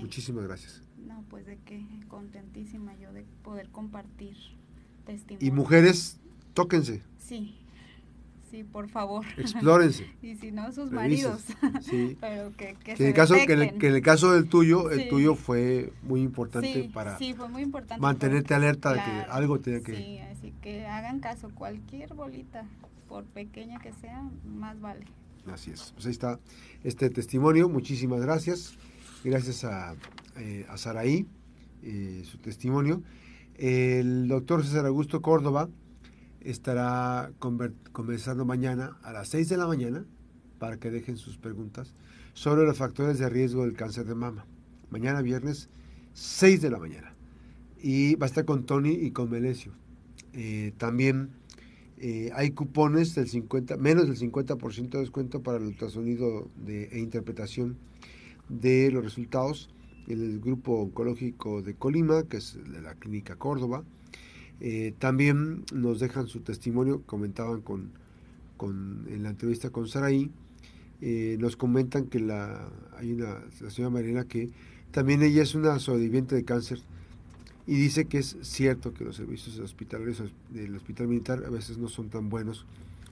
Muchísimas 0.00 0.44
gracias. 0.44 0.82
No, 1.06 1.24
pues 1.28 1.46
de 1.46 1.58
qué 1.64 1.84
contentísima 2.08 2.96
yo 2.96 3.12
de 3.12 3.24
poder 3.42 3.70
compartir 3.70 4.36
testimonio. 5.04 5.46
Y 5.46 5.50
mujeres, 5.50 6.20
tóquense. 6.54 7.02
Sí, 7.18 7.56
Sí, 8.50 8.64
por 8.64 8.88
favor. 8.88 9.24
Explórense. 9.36 10.10
y 10.22 10.34
si 10.34 10.50
no, 10.50 10.72
sus 10.72 10.90
maridos. 10.90 11.42
Sí. 11.82 12.16
Pero 12.20 12.52
que, 12.56 12.74
que, 12.82 12.92
en 12.92 13.06
el 13.06 13.14
caso, 13.14 13.34
que, 13.34 13.52
en 13.52 13.94
el, 13.94 14.02
caso 14.02 14.32
del 14.32 14.48
tuyo, 14.48 14.90
el 14.90 15.08
tuyo 15.08 15.36
fue 15.36 15.92
muy 16.02 16.20
importante 16.20 16.90
para 16.92 17.16
sí, 17.16 17.32
fue 17.32 17.48
muy 17.48 17.62
importante 17.62 18.00
mantenerte 18.00 18.54
alerta 18.54 18.92
de 18.92 19.00
que 19.04 19.10
algo 19.30 19.60
tiene 19.60 19.82
que... 19.82 19.94
Sí, 19.94 20.18
así 20.18 20.52
que 20.60 20.86
hagan 20.86 21.20
caso. 21.20 21.50
Cualquier 21.54 22.12
bolita, 22.14 22.64
por 23.08 23.24
pequeña 23.24 23.78
que 23.78 23.92
sea, 23.92 24.28
más 24.44 24.80
vale. 24.80 25.06
Así 25.52 25.70
es. 25.70 25.92
Pues 25.94 26.06
ahí 26.06 26.12
está 26.12 26.40
este 26.82 27.08
testimonio. 27.08 27.68
Muchísimas 27.68 28.20
gracias. 28.20 28.74
Gracias 29.22 29.64
a, 29.64 29.94
eh, 30.36 30.66
a 30.68 30.76
Saraí, 30.76 31.26
eh, 31.82 32.22
su 32.24 32.38
testimonio. 32.38 33.02
El 33.54 34.26
doctor 34.26 34.64
César 34.64 34.86
Augusto 34.86 35.22
Córdoba 35.22 35.68
estará 36.40 37.32
comenzando 37.92 38.44
mañana 38.44 38.96
a 39.02 39.12
las 39.12 39.28
6 39.28 39.48
de 39.48 39.56
la 39.56 39.66
mañana 39.66 40.04
para 40.58 40.78
que 40.78 40.90
dejen 40.90 41.16
sus 41.16 41.36
preguntas 41.36 41.94
sobre 42.34 42.64
los 42.64 42.78
factores 42.78 43.18
de 43.18 43.28
riesgo 43.28 43.64
del 43.64 43.74
cáncer 43.74 44.06
de 44.06 44.14
mama. 44.14 44.46
Mañana 44.90 45.22
viernes, 45.22 45.68
6 46.14 46.62
de 46.62 46.70
la 46.70 46.78
mañana. 46.78 47.14
Y 47.82 48.14
va 48.16 48.26
a 48.26 48.28
estar 48.28 48.44
con 48.44 48.64
Tony 48.64 48.92
y 48.92 49.10
con 49.10 49.30
Melesio. 49.30 49.72
Eh, 50.32 50.72
también 50.76 51.30
eh, 51.98 52.30
hay 52.34 52.50
cupones 52.50 53.14
del 53.14 53.28
50, 53.28 53.76
menos 53.76 54.06
del 54.06 54.16
50% 54.16 54.90
de 54.90 54.98
descuento 54.98 55.42
para 55.42 55.58
el 55.58 55.64
ultrasonido 55.64 56.48
e 56.66 56.98
interpretación 56.98 57.76
de 58.48 58.90
los 58.90 59.04
resultados 59.04 59.70
en 60.08 60.20
el 60.20 60.40
grupo 60.40 60.80
oncológico 60.80 61.62
de 61.62 61.74
Colima, 61.74 62.24
que 62.24 62.38
es 62.38 62.58
de 62.72 62.80
la 62.80 62.94
Clínica 62.94 63.36
Córdoba 63.36 63.84
eh, 64.60 64.94
también 64.98 65.64
nos 65.72 66.00
dejan 66.00 66.26
su 66.28 66.40
testimonio, 66.40 67.02
comentaban 67.06 67.62
con, 67.62 67.90
con 68.56 69.06
en 69.08 69.22
la 69.22 69.30
entrevista 69.30 69.70
con 69.70 69.88
Saraí, 69.88 70.30
eh, 71.00 71.36
nos 71.40 71.56
comentan 71.56 72.06
que 72.06 72.20
la, 72.20 72.68
hay 72.98 73.12
una, 73.12 73.38
la 73.60 73.70
señora 73.70 73.90
Mariana 73.90 74.24
que 74.24 74.50
también 74.90 75.22
ella 75.22 75.42
es 75.42 75.54
una 75.54 75.78
sobreviviente 75.78 76.34
de 76.34 76.44
cáncer 76.44 76.80
y 77.66 77.76
dice 77.76 78.04
que 78.04 78.18
es 78.18 78.36
cierto 78.42 78.92
que 78.92 79.04
los 79.04 79.16
servicios 79.16 79.58
hospitalarios 79.60 80.22
del 80.50 80.74
hospital 80.76 81.08
militar 81.08 81.42
a 81.46 81.50
veces 81.50 81.78
no 81.78 81.88
son 81.88 82.10
tan 82.10 82.28
buenos 82.28 82.66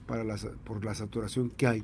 para 0.05 0.23
la, 0.23 0.37
por 0.65 0.83
la 0.85 0.93
saturación 0.93 1.49
que 1.49 1.65
hay. 1.65 1.83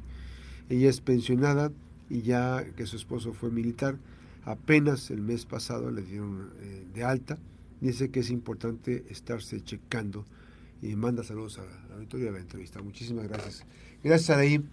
Ella 0.69 0.89
es 0.89 1.01
pensionada 1.01 1.71
y 2.09 2.21
ya 2.21 2.65
que 2.75 2.85
su 2.85 2.97
esposo 2.97 3.33
fue 3.33 3.49
militar, 3.49 3.97
apenas 4.43 5.09
el 5.09 5.21
mes 5.21 5.45
pasado 5.45 5.89
le 5.89 6.03
dieron 6.03 6.51
eh, 6.59 6.85
de 6.93 7.03
alta 7.03 7.39
dice 7.87 8.09
que 8.09 8.21
es 8.21 8.29
importante 8.29 9.05
estarse 9.09 9.61
checando 9.61 10.25
y 10.81 10.95
manda 10.95 11.23
saludos 11.23 11.59
a 11.59 11.65
la 11.89 11.95
auditoría 11.95 12.27
de 12.27 12.33
la 12.33 12.39
entrevista. 12.39 12.81
Muchísimas 12.81 13.27
gracias. 13.27 13.65
Gracias, 14.03 14.29
Araí. 14.29 14.63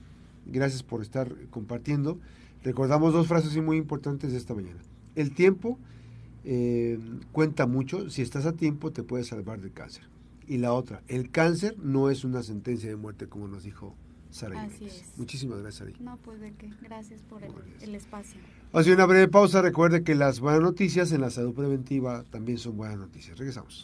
Gracias 0.46 0.82
por 0.82 1.02
estar 1.02 1.34
compartiendo. 1.50 2.18
Recordamos 2.62 3.12
dos 3.12 3.28
frases 3.28 3.56
muy 3.62 3.76
importantes 3.76 4.32
de 4.32 4.38
esta 4.38 4.54
mañana. 4.54 4.80
El 5.14 5.34
tiempo 5.34 5.78
eh, 6.44 6.98
cuenta 7.32 7.66
mucho. 7.66 8.10
Si 8.10 8.22
estás 8.22 8.46
a 8.46 8.52
tiempo, 8.52 8.92
te 8.92 9.02
puedes 9.02 9.28
salvar 9.28 9.60
del 9.60 9.72
cáncer. 9.72 10.04
Y 10.46 10.58
la 10.58 10.72
otra, 10.72 11.02
el 11.08 11.30
cáncer 11.30 11.76
no 11.78 12.10
es 12.10 12.24
una 12.24 12.42
sentencia 12.42 12.88
de 12.88 12.96
muerte, 12.96 13.28
como 13.28 13.46
nos 13.46 13.62
dijo 13.62 13.94
Sara 14.33 14.62
Así 14.62 14.87
es. 14.87 15.05
Muchísimas 15.16 15.61
gracias, 15.61 15.87
Sara. 15.87 15.93
No, 16.01 16.16
pues 16.18 16.41
de 16.41 16.53
qué. 16.53 16.70
Gracias 16.83 17.22
por 17.22 17.43
el, 17.45 17.53
el 17.80 17.95
espacio. 17.95 18.41
Hace 18.72 18.93
una 18.93 19.07
breve 19.07 19.28
pausa. 19.28 19.62
Recuerde 19.62 20.03
que 20.03 20.14
las 20.14 20.41
buenas 20.41 20.62
noticias 20.62 21.12
en 21.12 21.20
la 21.20 21.30
salud 21.30 21.55
preventiva 21.55 22.24
también 22.30 22.59
son 22.59 22.76
buenas 22.76 22.99
noticias. 22.99 23.39
Regresamos. 23.39 23.80